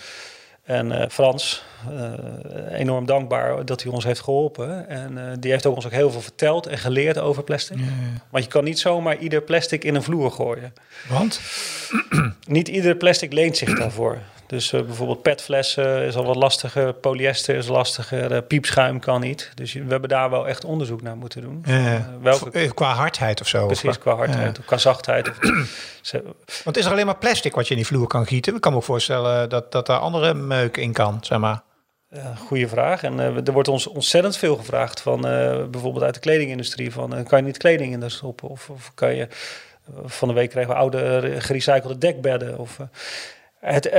En 0.63 0.93
eh, 0.93 1.09
Frans, 1.09 1.65
eh, 1.91 2.79
enorm 2.79 3.07
dankbaar 3.07 3.65
dat 3.65 3.83
hij 3.83 3.93
ons 3.93 4.05
heeft 4.05 4.21
geholpen. 4.21 4.89
En 4.89 5.19
eh, 5.19 5.33
die 5.39 5.51
heeft 5.51 5.67
ook 5.67 5.75
ons 5.75 5.87
ook 5.87 5.93
heel 5.93 6.11
veel 6.11 6.21
verteld 6.21 6.67
en 6.67 6.79
geleerd 6.79 7.19
over 7.19 7.43
plastic. 7.43 7.79
Want 8.31 8.45
je 8.45 8.51
kan 8.51 8.65
niet 8.65 8.79
zomaar 8.79 9.19
ieder 9.19 9.43
plastic 9.43 9.85
in 9.85 9.95
een 9.95 10.03
vloer 10.03 10.31
gooien. 10.31 10.73
Want? 11.09 11.41
Niet 12.47 12.69
ieder 12.69 12.97
plastic 12.97 13.33
leent 13.33 13.57
zich 13.57 13.79
daarvoor. 13.79 14.19
Dus 14.53 14.73
eh, 14.73 14.83
bijvoorbeeld 14.83 15.23
petflessen 15.23 16.03
is 16.03 16.17
al 16.17 16.25
wat 16.25 16.37
lastiger, 16.37 16.93
polyester 16.93 17.55
is 17.57 17.67
lastiger, 17.67 18.33
eh, 18.33 18.39
piepschuim 18.49 19.01
kan 19.01 19.21
niet. 19.21 19.53
Dus 19.55 19.73
we 19.73 19.85
hebben 19.89 20.09
daar 20.09 20.31
wel 20.31 20.49
echt 20.49 20.65
onderzoek 20.65 21.03
naar 21.03 21.17
moeten 21.17 21.41
doen. 21.41 21.63
Ja. 21.65 21.95
Eh, 21.95 22.01
welke, 22.21 22.75
Qua 22.75 22.95
hardheid 22.95 23.41
of 23.41 23.49
zo? 23.49 23.67
precies, 23.67 23.99
qua 23.99 24.15
hardheid 24.15 24.59
of 24.59 24.65
qua 24.65 24.77
zachtheid. 24.77 25.29
Of, 25.29 25.39
Want 26.65 26.77
is 26.77 26.85
er 26.85 26.91
alleen 26.91 27.07
maar 27.07 27.19
plastic 27.19 27.55
wat 27.55 27.65
je 27.65 27.71
in 27.71 27.77
die 27.77 27.87
vloer 27.87 28.07
kan 28.07 28.27
gieten? 28.27 28.55
Ik 28.55 28.61
kan 28.61 28.73
me 28.73 28.79
ook 28.79 28.85
voorstellen 28.85 29.49
dat, 29.49 29.73
dat 29.73 29.87
daar 29.87 29.99
andere 29.99 30.35
meuk 30.35 30.77
in 30.77 30.93
kan, 30.93 31.19
zeg 31.21 31.39
maar. 31.39 31.63
Ja, 32.11 32.35
goede 32.35 32.69
vraag. 32.69 33.03
En 33.03 33.19
er 33.19 33.53
wordt 33.53 33.69
ons 33.69 33.87
ontzettend 33.87 34.37
veel 34.37 34.57
gevraagd 34.57 35.01
van 35.01 35.21
bijvoorbeeld 35.71 36.05
uit 36.05 36.15
de 36.15 36.21
kledingindustrie. 36.21 36.93
Van, 36.93 37.25
kan 37.25 37.39
je 37.39 37.45
niet 37.45 37.59
kleding 37.59 37.93
in 37.93 38.01
daar 38.01 38.11
stoppen? 38.11 38.49
Of, 38.49 38.71
of 38.71 38.93
kan 38.95 39.15
je... 39.15 39.29
van 40.05 40.29
de 40.29 40.35
week 40.35 40.51
kregen 40.51 40.71
we 40.71 40.77
oude 40.77 41.35
gerecyclede 41.39 41.99
dekbedden. 41.99 42.59
Of, 42.59 42.79
het, 43.61 43.91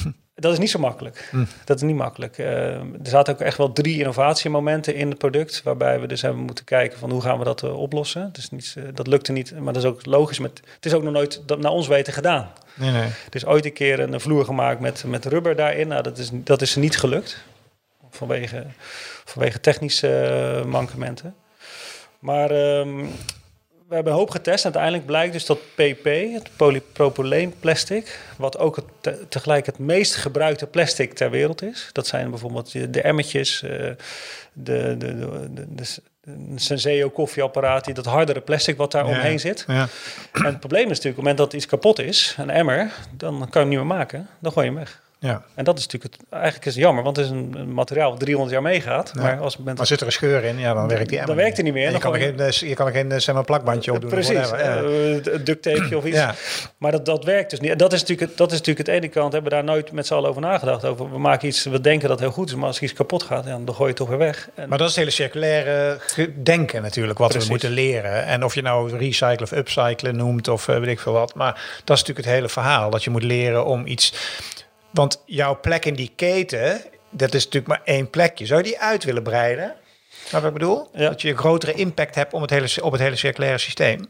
dat 0.34 0.52
is 0.52 0.58
niet 0.58 0.70
zo 0.70 0.78
makkelijk. 0.78 1.28
Hm. 1.30 1.44
Dat 1.64 1.76
is 1.76 1.82
niet 1.82 1.96
makkelijk. 1.96 2.38
Eh, 2.38 2.74
er 2.74 2.84
zaten 3.02 3.34
ook 3.34 3.40
echt 3.40 3.56
wel 3.56 3.72
drie 3.72 3.98
innovatiemomenten 3.98 4.94
in 4.94 5.08
het 5.08 5.18
product. 5.18 5.62
Waarbij 5.62 6.00
we 6.00 6.06
dus 6.06 6.22
hebben 6.22 6.42
moeten 6.42 6.64
kijken 6.64 6.98
van 6.98 7.10
hoe 7.10 7.20
gaan 7.20 7.38
we 7.38 7.44
dat 7.44 7.62
eh, 7.62 7.78
oplossen. 7.78 8.30
Dus 8.32 8.50
niet, 8.50 8.74
eh, 8.78 8.84
dat 8.94 9.06
lukte 9.06 9.32
niet. 9.32 9.60
Maar 9.60 9.72
dat 9.72 9.82
is 9.82 9.88
ook 9.88 10.06
logisch. 10.06 10.38
Met, 10.38 10.60
het 10.74 10.86
is 10.86 10.94
ook 10.94 11.02
nog 11.02 11.12
nooit 11.12 11.42
dat, 11.46 11.58
naar 11.58 11.72
ons 11.72 11.88
weten 11.88 12.12
gedaan. 12.12 12.50
Nee, 12.74 12.90
nee. 12.90 13.02
Er 13.02 13.34
is 13.34 13.46
ooit 13.46 13.64
een 13.64 13.72
keer 13.72 14.00
een 14.00 14.20
vloer 14.20 14.44
gemaakt 14.44 14.80
met, 14.80 15.04
met 15.06 15.24
rubber 15.24 15.56
daarin. 15.56 15.88
Nou, 15.88 16.02
dat 16.02 16.18
is, 16.18 16.30
dat 16.32 16.62
is 16.62 16.76
niet 16.76 16.98
gelukt. 16.98 17.44
Vanwege, 18.10 18.66
vanwege 19.24 19.60
technische 19.60 20.62
mankementen. 20.66 21.34
Maar 22.18 22.50
ehm, 22.50 23.04
we 23.92 23.98
hebben 23.98 24.16
een 24.16 24.24
hoop 24.24 24.30
getest. 24.30 24.58
En 24.58 24.64
uiteindelijk 24.64 25.06
blijkt 25.06 25.32
dus 25.32 25.46
dat 25.46 25.58
PP, 25.74 26.04
het 26.32 26.48
polypropyleenplastic... 26.56 28.18
wat 28.36 28.58
ook 28.58 28.76
het, 28.76 28.84
te- 29.00 29.24
tegelijk 29.28 29.66
het 29.66 29.78
meest 29.78 30.14
gebruikte 30.14 30.66
plastic 30.66 31.12
ter 31.14 31.30
wereld 31.30 31.62
is. 31.62 31.88
Dat 31.92 32.06
zijn 32.06 32.30
bijvoorbeeld 32.30 32.92
de, 32.92 33.00
emmertjes, 33.00 33.62
eh, 33.62 33.70
de, 33.70 33.94
de, 34.52 34.96
de, 34.98 35.16
de, 35.54 35.66
de, 35.74 35.84
een 36.24 36.52
Senseo 36.58 37.10
koffieapparaat... 37.10 37.84
die 37.84 37.94
dat 37.94 38.04
hardere 38.06 38.40
plastic 38.40 38.76
wat 38.76 38.92
daar 38.92 39.04
Ja. 39.08 39.10
omheen 39.10 39.40
zit. 39.40 39.64
Ja. 39.66 39.88
En 40.32 40.44
het 40.44 40.60
probleem 40.60 40.82
is 40.82 40.88
natuurlijk, 40.88 41.18
op 41.18 41.24
het 41.24 41.36
moment 41.36 41.38
dat 41.38 41.52
iets 41.52 41.66
kapot 41.66 41.98
is, 41.98 42.34
een 42.38 42.50
emmer, 42.50 42.92
dan 43.16 43.38
kan 43.38 43.48
je 43.50 43.58
hem 43.58 43.68
niet 43.68 43.78
meer 43.78 43.86
maken. 43.96 44.28
Dan 44.38 44.52
gooi 44.52 44.66
je 44.66 44.72
hem 44.72 44.80
weg. 44.80 45.01
Ja. 45.22 45.42
En 45.54 45.64
dat 45.64 45.78
is 45.78 45.86
natuurlijk 45.86 46.14
het, 46.14 46.30
eigenlijk 46.30 46.66
is 46.66 46.74
het 46.74 46.82
jammer, 46.84 47.04
want 47.04 47.16
het 47.16 47.24
is 47.24 47.32
een, 47.32 47.54
een 47.56 47.74
materiaal 47.74 48.10
dat 48.10 48.20
300 48.20 48.54
jaar 48.54 48.62
meegaat. 48.62 49.10
Ja. 49.14 49.22
Maar 49.22 49.38
als 49.38 49.56
het 49.56 49.76
Maar 49.76 49.86
zit 49.86 50.00
er 50.00 50.06
een 50.06 50.12
scheur 50.12 50.44
in, 50.44 50.58
ja, 50.58 50.74
dan 50.74 50.88
werkt 50.88 51.08
die 51.08 51.18
Dan 51.18 51.28
emmer 51.28 51.36
werkt 51.36 51.56
hij 51.56 51.64
niet 51.64 51.74
meer. 51.74 51.86
En 51.86 51.92
je, 51.92 51.98
Dan 51.98 52.10
kan 52.10 52.20
er 52.20 52.26
geen, 52.26 52.40
eh, 52.40 52.68
je 52.68 52.74
kan 52.74 52.86
er 52.86 52.92
geen 52.92 53.12
eh, 53.12 53.18
zeg 53.18 53.34
maar, 53.34 53.44
plakbandje 53.44 53.92
op 53.92 54.00
doen. 54.00 54.10
Precies, 54.10 54.50
eh, 54.50 54.76
een 55.22 55.44
duct 55.44 55.62
tapeje 55.62 55.96
of 55.96 56.04
iets. 56.04 56.16
Ja. 56.16 56.34
Maar 56.78 56.92
dat, 56.92 57.06
dat 57.06 57.24
werkt 57.24 57.50
dus 57.50 57.60
niet. 57.60 57.78
Dat 57.78 57.92
is, 57.92 58.00
natuurlijk, 58.00 58.36
dat 58.36 58.52
is 58.52 58.58
natuurlijk 58.58 58.86
het 58.86 58.96
ene 58.96 59.08
kant. 59.08 59.32
Hebben 59.32 59.50
we 59.50 59.56
daar 59.56 59.64
nooit 59.64 59.92
met 59.92 60.06
z'n 60.06 60.14
allen 60.14 60.28
over 60.28 60.42
nagedacht. 60.42 60.84
Over, 60.84 61.10
we 61.10 61.18
maken 61.18 61.48
iets, 61.48 61.64
we 61.64 61.80
denken 61.80 62.08
dat 62.08 62.20
heel 62.20 62.30
goed 62.30 62.48
is. 62.48 62.54
Maar 62.54 62.66
als 62.66 62.80
iets 62.80 62.92
kapot 62.92 63.22
gaat, 63.22 63.44
dan 63.44 63.62
gooi 63.66 63.78
je 63.78 63.86
het 63.86 63.96
toch 63.96 64.08
weer 64.08 64.18
weg. 64.18 64.48
En, 64.54 64.68
Maar 64.68 64.78
dat 64.78 64.88
is 64.88 64.94
het 64.94 65.04
hele 65.04 65.16
circulaire 65.16 65.98
denken 66.42 66.82
natuurlijk, 66.82 67.18
wat 67.18 67.28
Precies. 67.28 67.46
we 67.46 67.52
moeten 67.52 67.70
leren. 67.70 68.24
En 68.24 68.44
of 68.44 68.54
je 68.54 68.62
nou 68.62 68.96
recyclen 68.96 69.42
of 69.42 69.52
upcyclen 69.52 70.16
noemt 70.16 70.48
of 70.48 70.68
eh, 70.68 70.78
weet 70.78 70.88
ik 70.88 71.00
veel 71.00 71.12
wat. 71.12 71.34
Maar 71.34 71.52
dat 71.84 71.96
is 71.96 72.00
natuurlijk 72.00 72.26
het 72.26 72.34
hele 72.34 72.48
verhaal, 72.48 72.90
dat 72.90 73.04
je 73.04 73.10
moet 73.10 73.22
leren 73.22 73.64
om 73.64 73.86
iets... 73.86 74.12
Want 74.92 75.22
jouw 75.26 75.60
plek 75.60 75.84
in 75.84 75.94
die 75.94 76.12
keten, 76.16 76.80
dat 77.10 77.34
is 77.34 77.44
natuurlijk 77.44 77.72
maar 77.72 77.82
één 77.84 78.10
plekje. 78.10 78.46
Zou 78.46 78.62
je 78.62 78.66
die 78.68 78.78
uit 78.80 79.04
willen 79.04 79.22
breiden? 79.22 79.74
Snap 80.24 80.40
wat 80.42 80.50
ik 80.52 80.58
bedoel? 80.58 80.88
Ja. 80.92 81.08
Dat 81.08 81.22
je 81.22 81.28
een 81.30 81.36
grotere 81.38 81.72
impact 81.72 82.14
hebt 82.14 82.32
om 82.32 82.42
het 82.42 82.50
hele, 82.50 82.68
op 82.82 82.92
het 82.92 83.00
hele 83.00 83.16
circulaire 83.16 83.58
systeem. 83.58 84.06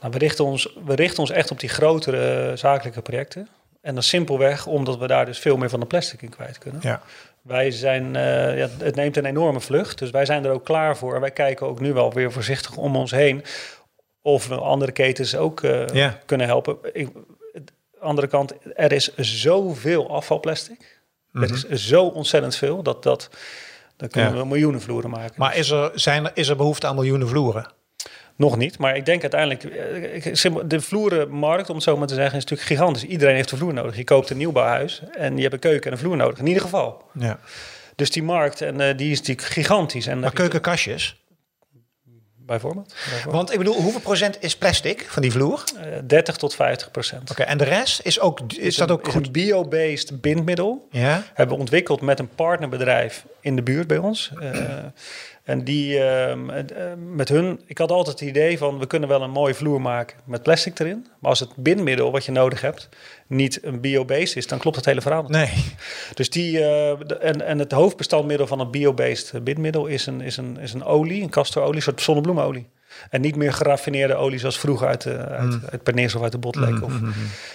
nou, 0.00 0.12
we, 0.12 0.18
richten 0.18 0.44
ons, 0.44 0.76
we 0.84 0.94
richten 0.94 1.18
ons 1.18 1.30
echt 1.30 1.50
op 1.50 1.60
die 1.60 1.68
grotere 1.68 2.50
eh, 2.50 2.56
zakelijke 2.56 3.02
projecten. 3.02 3.48
En 3.80 3.94
dat 3.94 4.04
simpelweg 4.04 4.66
omdat 4.66 4.98
we 4.98 5.06
daar 5.06 5.26
dus 5.26 5.38
veel 5.38 5.56
meer 5.56 5.68
van 5.68 5.80
de 5.80 5.86
plastic 5.86 6.22
in 6.22 6.28
kwijt 6.28 6.58
kunnen. 6.58 6.80
Ja. 6.84 7.02
Wij 7.42 7.70
zijn, 7.70 8.16
eh, 8.16 8.58
ja, 8.58 8.68
het 8.78 8.94
neemt 8.94 9.16
een 9.16 9.24
enorme 9.24 9.60
vlucht. 9.60 9.98
Dus 9.98 10.10
wij 10.10 10.24
zijn 10.24 10.44
er 10.44 10.50
ook 10.50 10.64
klaar 10.64 10.96
voor. 10.96 11.14
En 11.14 11.20
wij 11.20 11.30
kijken 11.30 11.66
ook 11.66 11.80
nu 11.80 11.92
wel 11.92 12.12
weer 12.12 12.32
voorzichtig 12.32 12.76
om 12.76 12.96
ons 12.96 13.10
heen. 13.10 13.44
Of 14.22 14.48
we 14.48 14.54
andere 14.54 14.92
ketens 14.92 15.36
ook 15.36 15.62
eh, 15.62 15.86
Ja. 15.86 16.18
kunnen 16.26 16.46
helpen. 16.46 16.76
Ik, 16.92 17.08
andere 18.04 18.26
kant, 18.26 18.52
er 18.74 18.92
is 18.92 19.14
zoveel 19.16 20.10
afvalplastic. 20.10 21.00
Mhm. 21.32 21.44
Er 21.44 21.50
is 21.68 21.86
zo 21.88 22.04
ontzettend 22.06 22.56
veel 22.56 22.82
dat 22.82 23.02
dat. 23.02 23.28
Dan 23.96 24.08
kunnen 24.08 24.32
Ja. 24.34 24.38
we 24.38 24.46
miljoenen 24.46 24.80
vloeren 24.80 25.10
maken. 25.10 25.34
Maar 25.36 25.56
is 25.56 25.70
er, 25.70 25.90
zijn 25.94 26.24
er, 26.24 26.30
is 26.34 26.48
er 26.48 26.56
behoefte 26.56 26.86
aan 26.86 26.94
miljoenen 26.94 27.28
vloeren? 27.28 27.72
Nog 28.36 28.56
niet, 28.56 28.78
maar 28.78 28.96
ik 28.96 29.04
denk 29.04 29.20
uiteindelijk... 29.22 29.64
eh, 29.64 30.52
De 30.68 30.80
vloerenmarkt, 30.80 31.68
om 31.68 31.74
het 31.74 31.84
zo 31.84 31.96
maar 31.96 32.06
te 32.06 32.14
zeggen, 32.14 32.36
is 32.36 32.42
natuurlijk 32.44 32.68
gigantisch. 32.68 33.04
Iedereen 33.04 33.34
heeft 33.34 33.50
een 33.50 33.58
vloer 33.58 33.72
nodig. 33.72 33.96
Je 33.96 34.04
koopt 34.04 34.30
een 34.30 34.36
nieuwbouwhuis 34.36 35.02
en 35.16 35.34
je 35.36 35.42
hebt 35.42 35.54
een 35.54 35.58
keuken 35.60 35.86
en 35.86 35.92
een 35.92 35.98
vloer 35.98 36.16
nodig. 36.16 36.38
In 36.38 36.46
ieder 36.46 36.62
geval. 36.62 37.02
Ja. 37.18 37.38
Dus 37.96 38.10
die 38.10 38.22
markt, 38.22 38.60
en 38.60 38.80
eh, 38.80 38.96
die 38.96 39.10
is 39.10 39.18
natuurlijk 39.18 39.46
gigantisch. 39.46 40.06
En 40.06 40.18
Maar 40.20 40.32
keukenkastjes? 40.32 41.22
Bijvoorbeeld. 42.46 42.94
bijvoorbeeld. 42.94 43.34
Want 43.34 43.52
ik 43.52 43.58
bedoel, 43.58 43.74
hoeveel 43.74 44.00
procent 44.00 44.36
is 44.40 44.56
plastic 44.56 45.06
van 45.08 45.22
die 45.22 45.32
vloer? 45.32 45.64
Eh, 45.76 45.98
30 46.06 46.36
tot 46.36 46.54
50 46.54 46.90
procent. 46.90 47.30
Oké, 47.30 47.42
en 47.42 47.58
de 47.58 47.64
rest 47.64 48.00
is, 48.02 48.20
ook, 48.20 48.40
is 48.52 48.76
dat 48.76 48.90
ook 48.90 49.06
is 49.06 49.12
goed? 49.12 49.26
een 49.26 49.32
bio-based 49.32 50.20
bindmiddel. 50.20 50.88
Ja? 50.90 51.22
Hebben 51.34 51.54
we 51.54 51.60
ontwikkeld 51.60 52.00
met 52.00 52.18
een 52.18 52.28
partnerbedrijf 52.28 53.26
in 53.40 53.56
de 53.56 53.62
buurt 53.62 53.86
bij 53.86 53.98
ons. 53.98 54.32
Eh, 54.40 54.60
en 55.44 55.64
die 55.64 55.98
ehm, 55.98 56.50
eh, 56.50 56.64
met 57.12 57.28
hun, 57.28 57.60
ik 57.66 57.78
had 57.78 57.90
altijd 57.90 58.20
het 58.20 58.28
idee 58.28 58.58
van 58.58 58.78
we 58.78 58.86
kunnen 58.86 59.08
wel 59.08 59.22
een 59.22 59.30
mooie 59.30 59.54
vloer 59.54 59.80
maken 59.80 60.16
met 60.24 60.42
plastic 60.42 60.78
erin. 60.78 61.06
Maar 61.20 61.30
als 61.30 61.40
het 61.40 61.56
bindmiddel 61.56 62.12
wat 62.12 62.24
je 62.24 62.32
nodig 62.32 62.60
hebt 62.60 62.88
niet 63.26 63.64
een 63.64 63.80
bio-based 63.80 64.36
is, 64.36 64.46
dan 64.46 64.58
klopt 64.58 64.76
het 64.76 64.84
hele 64.84 65.00
verhaal. 65.00 65.22
niet. 65.22 65.30
Nee. 65.30 65.50
Dus 66.14 66.30
die, 66.30 66.60
eh, 66.60 66.90
en, 67.20 67.46
en 67.46 67.58
het 67.58 67.72
hoofdbestandmiddel 67.72 68.46
van 68.46 68.60
een 68.60 68.70
bio-based 68.70 69.44
bindmiddel 69.44 69.86
is 69.86 70.06
een, 70.06 70.20
is, 70.20 70.36
een, 70.36 70.58
is 70.58 70.72
een 70.72 70.84
olie, 70.84 71.22
een 71.22 71.30
castorolie, 71.30 71.76
een 71.76 71.82
soort 71.82 72.02
zonnebloemolie. 72.02 72.68
En 73.10 73.20
niet 73.20 73.36
meer 73.36 73.52
geraffineerde 73.52 74.14
olie 74.14 74.38
zoals 74.38 74.58
vroeger 74.58 74.86
uit, 74.88 75.02
de, 75.02 75.16
uit, 75.16 75.50
Mm. 75.50 75.62
uit 75.70 75.82
Pernis 75.82 76.14
of 76.14 76.22
uit 76.22 76.32
de 76.32 76.38
Botlek. 76.38 76.82
Of, 76.82 76.92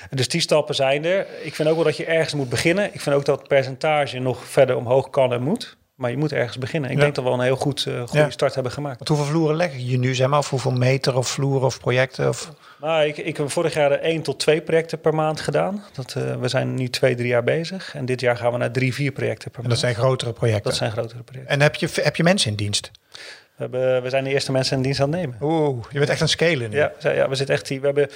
dus 0.10 0.27
die 0.27 0.41
stappen 0.41 0.75
zijn 0.75 1.05
er. 1.05 1.27
Ik 1.43 1.55
vind 1.55 1.69
ook 1.69 1.75
wel 1.75 1.84
dat 1.84 1.98
je 1.98 2.05
ergens 2.05 2.34
moet 2.34 2.50
beginnen. 2.50 2.93
Ik 2.93 3.01
vind 3.01 3.15
ook 3.15 3.25
dat 3.25 3.39
het 3.39 3.48
percentage 3.48 4.19
nog 4.19 4.46
verder 4.46 4.75
omhoog 4.75 5.10
kan 5.10 5.34
en 5.34 5.41
moet. 5.41 5.77
Maar 6.00 6.12
je 6.12 6.18
moet 6.18 6.32
ergens 6.32 6.58
beginnen. 6.58 6.89
Ik 6.89 6.96
Ja. 6.96 7.01
denk 7.03 7.15
dat 7.15 7.24
we 7.24 7.29
al 7.29 7.36
een 7.36 7.44
heel 7.46 7.56
goed, 7.56 7.86
eh, 7.86 8.00
goede 8.01 8.18
Ja. 8.18 8.29
start 8.29 8.53
hebben 8.53 8.72
gemaakt. 8.72 8.98
Want 8.98 9.10
hoeveel 9.10 9.27
vloeren 9.27 9.56
leg 9.56 9.72
je 9.77 9.98
nu, 9.98 10.15
zeg 10.15 10.27
maar? 10.27 10.39
Of 10.39 10.50
hoeveel 10.50 10.72
meter 10.72 11.18
of 11.18 11.27
vloeren 11.27 11.65
of 11.65 11.79
projecten? 11.79 12.27
Of... 12.29 12.51
Nou, 12.82 13.03
ik, 13.06 13.18
ik 13.18 13.38
heb 13.38 13.51
vorig 13.51 13.74
jaar 13.74 13.91
één 13.91 14.22
tot 14.22 14.39
twee 14.39 14.62
projecten 14.62 15.00
per 15.00 15.15
maand 15.15 15.39
gedaan. 15.41 15.84
Dat, 15.94 16.13
eh, 16.18 16.36
we 16.36 16.48
zijn 16.48 16.74
nu 16.74 16.89
twee, 16.89 17.15
drie 17.15 17.27
jaar 17.27 17.44
bezig. 17.44 17.96
En 17.96 18.06
dit 18.06 18.20
jaar 18.22 18.38
gaan 18.38 18.51
we 18.51 18.58
naar 18.58 18.72
drie, 18.72 18.94
vier 18.94 19.12
projecten 19.12 19.51
per 19.51 19.60
En 19.63 19.68
maand. 19.68 19.82
dat 19.82 19.89
zijn 19.89 19.96
grotere 19.96 20.34
projecten. 20.34 20.63
Dat 20.63 20.75
zijn 20.75 20.91
grotere 20.91 21.24
projecten. 21.24 21.54
En 21.54 21.62
heb 21.62 21.76
je, 21.76 21.89
heb 21.93 22.15
je 22.15 22.24
mensen 22.24 22.50
in 22.50 22.56
dienst? 22.56 22.91
We, 23.12 23.19
hebben, 23.56 24.04
we 24.04 24.10
zijn 24.10 24.24
de 24.24 24.30
eerste 24.30 24.52
mensen 24.52 24.78
in 24.78 24.84
dienst 24.84 25.00
aan 25.02 25.12
het 25.12 25.19
nemen. 25.21 25.38
Oeh, 25.41 25.84
je 25.91 25.97
bent 25.97 26.10
echt 26.10 26.21
aan 26.21 26.28
het 26.28 26.36
scalen 26.39 26.69
nu. 26.69 26.76
Ja, 26.78 26.91
ja, 27.02 27.30
we 27.30 27.36
zitten 27.36 27.56
echt 27.56 27.67
hier. 27.67 27.80
We 27.80 27.86
hebben 27.86 28.10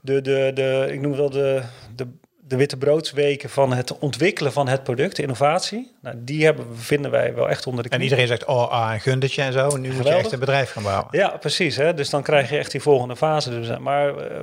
de, 0.00 0.20
de, 0.20 0.50
de 0.54 0.88
ik 0.92 1.00
noem 1.00 1.10
het 1.10 1.20
wel 1.20 1.30
de, 1.30 1.62
de, 1.96 2.06
de 2.46 2.56
witte 2.56 2.76
broodsweken 2.76 3.50
van 3.50 3.72
het 3.72 3.98
ontwikkelen 3.98 4.52
van 4.52 4.68
het 4.68 4.82
product, 4.82 5.16
de 5.16 5.22
innovatie. 5.22 5.92
Nou, 6.00 6.16
die 6.18 6.44
hebben, 6.44 6.66
vinden 6.76 7.10
wij 7.10 7.34
wel 7.34 7.48
echt 7.48 7.66
onder 7.66 7.82
de 7.82 7.88
En 7.88 7.96
knie. 7.96 8.08
iedereen 8.08 8.28
zegt, 8.28 8.44
oh, 8.44 8.70
ah, 8.70 8.92
een 8.92 9.00
gundetje 9.00 9.42
en 9.42 9.52
zo. 9.52 9.68
En 9.68 9.80
nu 9.80 9.92
moet 9.92 10.06
je 10.06 10.14
echt 10.14 10.32
een 10.32 10.38
bedrijf 10.38 10.70
gaan 10.70 10.82
bouwen. 10.82 11.08
Ja, 11.10 11.28
precies. 11.28 11.76
Hè? 11.76 11.94
Dus 11.94 12.10
dan 12.10 12.22
krijg 12.22 12.50
je 12.50 12.58
echt 12.58 12.70
die 12.70 12.80
volgende 12.80 13.16
fase. 13.16 13.50
Dus, 13.50 13.78
maar 13.78 14.16
eh, 14.16 14.40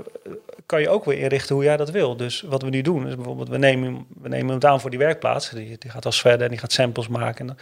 kan 0.66 0.82
je 0.82 0.90
ook 0.90 1.06
weer 1.06 1.18
inrichten 1.18 1.56
hoe 1.56 1.64
jij 1.64 1.78
dat 1.78 1.90
wil. 1.90 2.16
Dus 2.16 2.42
wat 2.42 2.62
we 2.62 2.70
nu 2.70 2.82
doen 2.82 3.08
is 3.08 3.16
bijvoorbeeld, 3.16 3.50
we 3.50 3.58
nemen, 3.58 4.06
we 4.22 4.28
nemen 4.28 4.54
het 4.54 4.66
aan 4.66 4.82
voor 4.82 4.90
die 4.90 5.00
werkplaats. 5.00 5.50
Die, 5.50 5.76
die 5.78 5.92
gaat 5.92 6.06
als 6.06 6.22
verder 6.22 6.42
en 6.42 6.50
die 6.50 6.60
gaat 6.60 6.72
samples 6.72 7.08
maken. 7.08 7.50
En, 7.50 7.58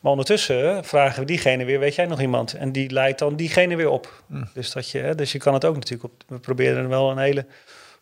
maar 0.00 0.10
ondertussen 0.10 0.84
vragen 0.84 1.20
we 1.20 1.26
diegene 1.26 1.64
weer, 1.64 1.78
weet 1.78 1.94
jij 1.94 2.06
nog 2.06 2.20
iemand? 2.20 2.54
En 2.54 2.72
die 2.72 2.90
leidt 2.90 3.18
dan 3.18 3.36
diegene 3.36 3.76
weer 3.76 3.88
op. 3.88 4.22
Dus, 4.52 4.72
dat 4.72 4.90
je, 4.90 5.14
dus 5.14 5.32
je 5.32 5.38
kan 5.38 5.54
het 5.54 5.64
ook 5.64 5.74
natuurlijk 5.74 6.04
op. 6.04 6.22
We 6.26 6.38
proberen 6.38 6.82
er 6.82 6.88
wel 6.88 7.10
een 7.10 7.18
hele 7.18 7.46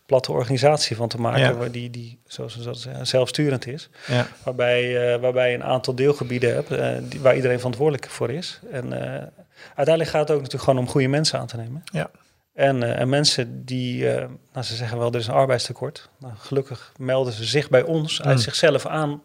platte 0.06 0.32
organisatie 0.32 0.96
van 0.96 1.08
te 1.08 1.20
maken, 1.20 1.60
Ja. 1.62 1.68
die, 1.68 1.90
die, 1.90 2.20
zoals 2.26 2.56
we 2.56 2.62
dat 2.64 2.78
zeggen, 2.78 3.06
zelfsturend 3.06 3.66
is. 3.66 3.88
Ja. 4.06 4.26
Waarbij, 4.44 5.12
eh, 5.14 5.20
waarbij 5.20 5.48
je 5.50 5.54
een 5.56 5.64
aantal 5.64 5.94
deelgebieden 5.94 6.54
hebt 6.54 6.70
eh, 6.70 6.96
die, 7.02 7.20
waar 7.20 7.36
iedereen 7.36 7.56
verantwoordelijk 7.56 8.08
voor 8.10 8.30
is. 8.30 8.60
En 8.70 8.92
eh, 8.92 9.26
uiteindelijk 9.74 10.08
gaat 10.08 10.20
het 10.20 10.30
ook 10.30 10.36
natuurlijk 10.42 10.64
gewoon 10.64 10.78
om 10.78 10.88
goede 10.88 11.08
mensen 11.08 11.38
aan 11.38 11.46
te 11.46 11.56
nemen. 11.56 11.82
Ja. 11.92 12.10
En, 12.52 12.96
en 12.96 13.08
mensen 13.08 13.64
die, 13.64 14.04
nou, 14.52 14.62
ze 14.62 14.74
zeggen 14.76 14.98
wel, 14.98 15.12
er 15.12 15.18
is 15.18 15.26
een 15.26 15.34
arbeidstekort. 15.34 16.08
Nou, 16.18 16.32
gelukkig 16.36 16.92
melden 16.98 17.32
ze 17.32 17.44
zich 17.44 17.70
bij 17.70 17.82
ons 17.82 18.22
uit 18.22 18.36
Mm. 18.36 18.42
zichzelf 18.42 18.86
aan 18.86 19.22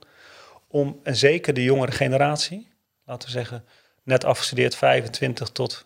om, 0.67 0.99
en 1.03 1.15
zeker 1.15 1.53
de 1.53 1.63
jongere 1.63 1.91
generatie, 1.91 2.71
laten 3.05 3.27
we 3.27 3.33
zeggen, 3.33 3.63
net 4.03 4.23
afgestudeerd 4.25 4.75
25 4.75 5.49
tot 5.49 5.85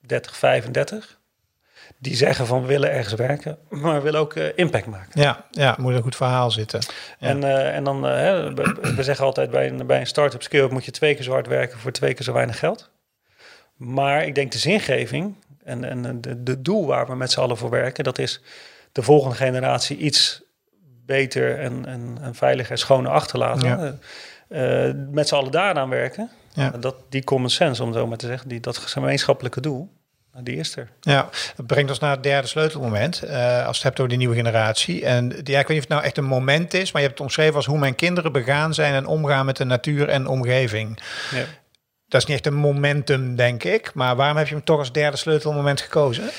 30, 0.00 0.36
35. 0.36 1.18
Die 1.98 2.16
zeggen 2.16 2.46
van 2.46 2.60
we 2.60 2.66
willen 2.66 2.90
ergens 2.90 3.14
werken, 3.14 3.58
maar 3.68 3.94
we 3.94 4.00
willen 4.00 4.20
ook 4.20 4.34
eh, 4.34 4.46
impact 4.54 4.86
maken. 4.86 5.20
Ja, 5.20 5.44
ja, 5.50 5.76
moet 5.78 5.94
een 5.94 6.02
goed 6.02 6.16
verhaal 6.16 6.50
zitten. 6.50 6.80
Ja. 7.18 7.28
En, 7.28 7.44
eh, 7.44 7.74
en 7.74 7.84
dan, 7.84 8.06
eh, 8.06 8.14
hè, 8.14 8.54
we, 8.54 8.92
we 8.96 9.02
zeggen 9.02 9.24
altijd 9.24 9.50
bij 9.50 9.68
een, 9.68 9.86
bij 9.86 10.00
een 10.00 10.06
start-up 10.06 10.42
skill 10.42 10.68
moet 10.70 10.84
je 10.84 10.90
twee 10.90 11.14
keer 11.14 11.24
zo 11.24 11.32
hard 11.32 11.46
werken 11.46 11.78
voor 11.78 11.92
twee 11.92 12.14
keer 12.14 12.24
zo 12.24 12.32
weinig 12.32 12.58
geld. 12.58 12.90
Maar 13.76 14.26
ik 14.26 14.34
denk 14.34 14.52
de 14.52 14.58
zingeving 14.58 15.34
en, 15.64 15.84
en 15.84 16.20
de, 16.20 16.42
de 16.42 16.62
doel 16.62 16.86
waar 16.86 17.06
we 17.06 17.14
met 17.14 17.30
z'n 17.30 17.40
allen 17.40 17.56
voor 17.56 17.70
werken, 17.70 18.04
dat 18.04 18.18
is 18.18 18.42
de 18.92 19.02
volgende 19.02 19.36
generatie 19.36 19.96
iets 19.96 20.42
beter 21.06 21.58
en, 21.58 21.86
en, 21.86 22.18
en 22.20 22.34
veiliger 22.34 22.72
en 22.72 22.78
schoner 22.78 23.10
achterlaten. 23.10 23.98
Ja. 24.48 24.94
Met 25.10 25.28
z'n 25.28 25.34
allen 25.34 25.50
daaraan 25.50 25.88
werken. 25.88 26.30
Ja. 26.52 26.70
Dat, 26.70 26.96
die 27.08 27.24
common 27.24 27.50
sense, 27.50 27.82
om 27.82 27.88
het 27.88 27.98
zo 27.98 28.06
maar 28.06 28.16
te 28.16 28.26
zeggen, 28.26 28.48
die, 28.48 28.60
dat 28.60 28.76
gemeenschappelijke 28.76 29.60
doel, 29.60 29.95
die 30.44 30.56
is 30.56 30.76
er. 30.76 30.88
Ja, 31.00 31.28
dat 31.56 31.66
brengt 31.66 31.90
ons 31.90 31.98
naar 31.98 32.10
het 32.10 32.22
derde 32.22 32.48
sleutelmoment. 32.48 33.22
eh, 33.22 33.66
als 33.66 33.76
het 33.76 33.84
hebt 33.84 33.96
over 33.98 34.08
die 34.08 34.18
nieuwe 34.18 34.34
generatie. 34.34 35.04
En 35.04 35.28
ja, 35.44 35.58
ik 35.58 35.66
weet 35.66 35.68
niet 35.68 35.76
of 35.76 35.82
het 35.84 35.88
nou 35.88 36.02
echt 36.02 36.16
een 36.16 36.24
moment 36.24 36.74
is, 36.74 36.92
maar 36.92 37.02
je 37.02 37.06
hebt 37.06 37.18
het 37.18 37.28
omschreven 37.28 37.54
als 37.54 37.66
hoe 37.66 37.78
mijn 37.78 37.94
kinderen 37.94 38.32
begaan 38.32 38.74
zijn 38.74 38.94
en 38.94 39.06
omgaan 39.06 39.46
met 39.46 39.56
de 39.56 39.64
natuur 39.64 40.08
en 40.08 40.26
omgeving. 40.26 40.98
Ja. 41.30 41.44
Dat 42.08 42.20
is 42.20 42.26
niet 42.26 42.36
echt 42.36 42.46
een 42.46 42.54
momentum, 42.60 43.36
denk 43.36 43.64
ik. 43.64 43.94
Maar 43.94 44.16
waarom 44.16 44.36
heb 44.36 44.48
je 44.48 44.54
hem 44.54 44.64
toch 44.64 44.78
als 44.78 44.92
derde 44.92 45.16
sleutelmoment 45.16 45.80
gekozen? 45.80 46.30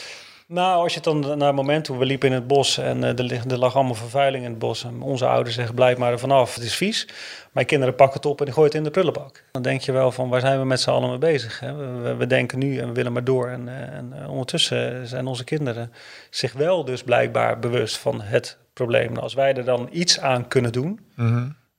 Nou, 0.48 0.82
als 0.84 0.94
je 0.94 1.00
het 1.00 1.04
dan 1.04 1.38
naar 1.38 1.48
het 1.48 1.56
moment 1.56 1.86
toe, 1.86 1.98
we 1.98 2.06
liepen 2.06 2.28
in 2.30 2.34
het 2.36 2.48
bos 2.48 2.78
en 2.78 3.04
eh, 3.04 3.20
er, 3.20 3.52
er 3.52 3.58
lag 3.58 3.76
allemaal 3.76 3.94
vervuiling 3.96 4.44
in 4.44 4.50
het 4.50 4.60
bos. 4.60 4.84
En 4.84 5.02
onze 5.02 5.26
ouders 5.28 5.56
zeggen, 5.56 5.76
blijf 5.76 5.98
maar 5.98 6.12
er 6.12 6.20
vanaf, 6.20 6.56
het 6.56 6.64
is 6.64 6.76
vies. 6.76 7.08
Mijn 7.52 7.66
kinderen 7.66 7.96
pakken 7.96 8.16
het 8.18 8.26
op 8.26 8.40
en 8.40 8.46
die 8.46 8.54
gooien 8.54 8.70
het 8.70 8.78
in 8.78 8.84
de 8.86 8.92
prullenbak. 8.92 9.44
Dan 9.52 9.62
denk 9.62 9.82
je 9.82 9.92
wel 9.92 10.12
van, 10.12 10.30
waar 10.30 10.40
zijn 10.40 10.60
we 10.60 10.66
met 10.66 10.80
z'n 10.82 10.90
allen 10.90 11.10
mee 11.10 11.18
bezig? 11.18 11.60
Hè? 11.60 11.74
We, 11.76 11.86
we- 11.86 12.16
we 12.16 12.28
denken 12.28 12.60
nu 12.60 12.78
en 12.80 12.88
we 12.88 12.94
willen 12.94 13.14
maar 13.14 13.24
door. 13.24 13.48
En, 13.48 13.68
eh, 13.68 13.98
en 13.98 14.14
eh, 14.22 14.30
ondertussen 14.30 15.08
zijn 15.08 15.28
onze 15.28 15.44
kinderen 15.44 15.92
zich 16.30 16.54
wel 16.54 16.86
dus 16.86 17.04
blijkbaar 17.04 17.60
bewust 17.60 17.98
van 17.98 18.22
het 18.22 18.58
probleem. 18.74 19.10
Nou, 19.10 19.22
als 19.24 19.34
wij 19.34 19.54
er 19.54 19.66
dan 19.66 19.90
iets 19.92 20.20
aan 20.20 20.48
kunnen 20.48 20.72
doen, 20.72 21.00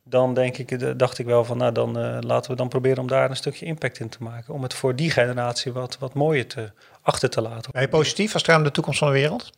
dan 0.04 0.34
denk 0.34 0.56
ik, 0.58 0.98
dacht 0.98 1.18
ik 1.18 1.26
wel 1.26 1.44
van, 1.44 1.56
nou 1.56 1.72
dan 1.72 2.20
laten 2.26 2.50
we 2.50 2.56
dan 2.56 2.68
proberen 2.68 2.98
om 2.98 3.06
daar 3.08 3.30
een 3.30 3.36
stukje 3.36 3.66
impact 3.66 4.00
in 4.00 4.08
te 4.08 4.22
maken. 4.22 4.54
Om 4.54 4.62
het 4.62 4.74
voor 4.74 4.96
die 4.96 5.10
generatie 5.10 5.72
wat, 5.72 5.98
wat 5.98 6.14
mooier 6.14 6.46
te, 6.46 6.70
achter 7.08 7.30
te 7.30 7.40
laten. 7.40 7.72
Ben 7.72 7.82
je 7.82 7.88
positief 7.88 8.32
als 8.32 8.42
het 8.42 8.50
gaat 8.50 8.58
om 8.60 8.64
de 8.64 8.70
toekomst 8.70 8.98
van 8.98 9.08
de 9.08 9.14
wereld? 9.14 9.50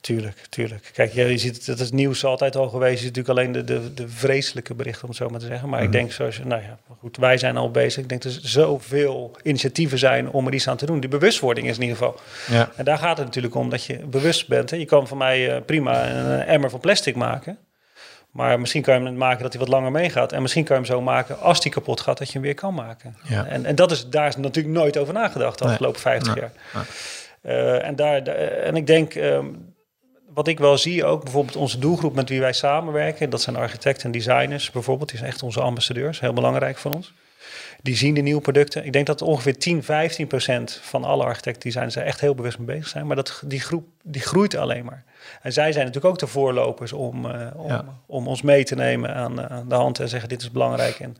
Tuurlijk, 0.00 0.36
tuurlijk. 0.48 0.90
Kijk, 0.94 1.12
je, 1.12 1.38
ziet 1.38 1.56
het, 1.56 1.66
het 1.66 1.80
is 1.80 1.90
nieuws 1.90 2.24
altijd 2.24 2.56
al 2.56 2.68
geweest. 2.68 2.98
Je 3.00 3.06
ziet 3.06 3.16
natuurlijk 3.16 3.38
alleen 3.38 3.52
de, 3.52 3.64
de, 3.64 3.94
de 3.94 4.08
vreselijke 4.08 4.74
berichten, 4.74 5.02
om 5.02 5.08
het 5.08 5.18
zo 5.18 5.28
maar 5.28 5.40
te 5.40 5.46
zeggen. 5.46 5.68
Maar 5.68 5.78
Mhm. 5.78 5.86
ik 5.88 5.92
denk, 5.92 6.12
zoals 6.12 6.36
je, 6.36 6.44
nou 6.44 6.62
ja, 6.62 6.78
goed, 7.00 7.16
wij 7.16 7.38
zijn 7.38 7.56
al 7.56 7.70
bezig. 7.70 8.02
Ik 8.02 8.08
denk 8.08 8.22
dat 8.22 8.32
er 8.34 8.40
zoveel 8.42 9.36
initiatieven 9.42 9.98
zijn 9.98 10.30
om 10.30 10.46
er 10.46 10.54
iets 10.54 10.68
aan 10.68 10.76
te 10.76 10.86
doen. 10.86 11.00
Die 11.00 11.08
bewustwording 11.10 11.68
is 11.68 11.76
in 11.76 11.82
ieder 11.82 11.96
geval. 11.96 12.20
Ja. 12.50 12.70
En 12.76 12.84
daar 12.84 12.98
gaat 12.98 13.16
het 13.16 13.26
natuurlijk 13.26 13.54
om 13.54 13.70
dat 13.70 13.84
je 13.84 13.96
bewust 13.98 14.48
bent. 14.48 14.70
Hè. 14.70 14.76
Je 14.76 14.84
kan 14.84 15.08
van 15.08 15.18
mij 15.18 15.54
eh, 15.56 15.62
prima 15.66 16.08
een 16.10 16.40
emmer 16.42 16.70
van 16.70 16.80
plastic 16.80 17.16
maken. 17.16 17.58
Maar 18.32 18.60
misschien 18.60 18.82
kan 18.82 18.98
je 19.00 19.04
hem 19.04 19.16
maken 19.16 19.42
dat 19.42 19.52
hij 19.52 19.60
wat 19.60 19.70
langer 19.70 19.90
meegaat. 19.90 20.32
En 20.32 20.42
misschien 20.42 20.64
kan 20.64 20.76
je 20.76 20.82
hem 20.82 20.90
zo 20.92 21.00
maken 21.02 21.40
als 21.40 21.60
die 21.60 21.72
kapot 21.72 22.00
gaat, 22.00 22.18
dat 22.18 22.26
je 22.26 22.32
hem 22.32 22.42
weer 22.42 22.54
kan 22.54 22.74
maken. 22.74 23.16
Ja. 23.22 23.44
En, 23.46 23.64
en 23.64 23.74
dat 23.74 23.90
is, 23.90 24.08
daar 24.08 24.26
is 24.28 24.36
natuurlijk 24.36 24.74
nooit 24.74 24.96
over 24.98 25.14
nagedacht 25.14 25.58
de 25.58 25.64
Nee. 25.64 25.72
afgelopen 25.72 26.00
50 26.00 26.34
Nee. 26.34 26.42
jaar. 26.44 26.52
Nee. 26.74 27.56
Eh, 27.56 27.86
en, 27.86 27.96
daar, 27.96 28.24
da- 28.24 28.32
en 28.32 28.76
ik 28.76 28.86
denk, 28.86 29.14
ehm, 29.14 29.46
wat 30.34 30.48
ik 30.48 30.58
wel 30.58 30.78
zie 30.78 31.04
ook, 31.04 31.22
bijvoorbeeld 31.22 31.56
onze 31.56 31.78
doelgroep 31.78 32.14
met 32.14 32.28
wie 32.28 32.40
wij 32.40 32.52
samenwerken, 32.52 33.30
dat 33.30 33.40
zijn 33.42 33.56
architecten 33.56 34.04
en 34.04 34.10
designers 34.12 34.70
bijvoorbeeld, 34.70 35.08
die 35.08 35.18
zijn 35.18 35.30
echt 35.30 35.42
onze 35.42 35.60
ambassadeurs, 35.60 36.20
heel 36.20 36.32
belangrijk 36.32 36.78
voor 36.78 36.92
ons. 36.92 37.12
Die 37.82 37.96
zien 37.96 38.14
de 38.14 38.20
nieuwe 38.20 38.40
producten. 38.40 38.84
Ik 38.84 38.92
denk 38.92 39.06
dat 39.06 39.22
ongeveer 39.22 39.58
10, 39.58 39.82
15 39.82 40.26
procent 40.26 40.80
van 40.82 41.04
alle 41.04 41.24
architecten 41.24 41.62
designers 41.62 41.96
er 41.96 42.02
echt 42.04 42.20
heel 42.20 42.34
bewust 42.34 42.58
mee 42.58 42.66
bezig 42.66 42.88
zijn. 42.88 43.06
Maar 43.06 43.16
dat, 43.16 43.42
die 43.44 43.60
groep 43.60 43.86
die 44.02 44.20
groeit 44.22 44.54
alleen 44.56 44.84
maar. 44.84 45.04
En 45.42 45.52
zij 45.52 45.72
zijn 45.72 45.86
natuurlijk 45.86 46.12
ook 46.14 46.18
de 46.20 46.26
voorlopers 46.26 46.92
om, 46.92 47.30
eh, 47.30 47.46
om, 47.54 47.68
Ja. 47.68 47.84
om 48.06 48.28
ons 48.28 48.42
mee 48.42 48.64
te 48.64 48.74
nemen 48.74 49.14
aan, 49.14 49.40
eh, 49.40 49.56
aan 49.56 49.68
de 49.68 49.74
hand 49.74 50.00
en 50.00 50.08
zeggen 50.08 50.28
dit 50.28 50.40
is 50.42 50.50
belangrijk. 50.50 50.98
En 51.00 51.16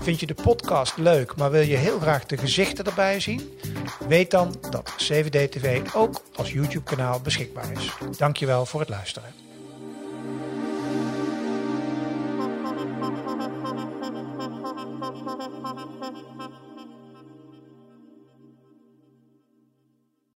vind 0.00 0.20
je 0.20 0.26
de 0.26 0.34
podcast 0.34 0.96
leuk, 0.96 1.36
maar 1.36 1.50
wil 1.50 1.60
je 1.60 1.76
heel 1.76 2.00
graag 2.00 2.26
de 2.26 2.36
gezichten 2.36 2.84
erbij 2.84 3.20
zien? 3.20 3.58
Weet 4.08 4.30
dan 4.30 4.54
dat 4.70 4.94
CVD-TV 4.96 5.80
ook 5.94 6.22
als 6.34 6.52
YouTube-kanaal 6.52 7.20
beschikbaar 7.20 7.72
is. 7.72 7.92
Dankjewel 8.16 8.66
voor 8.66 8.80
het 8.80 8.88
luisteren. 8.88 9.53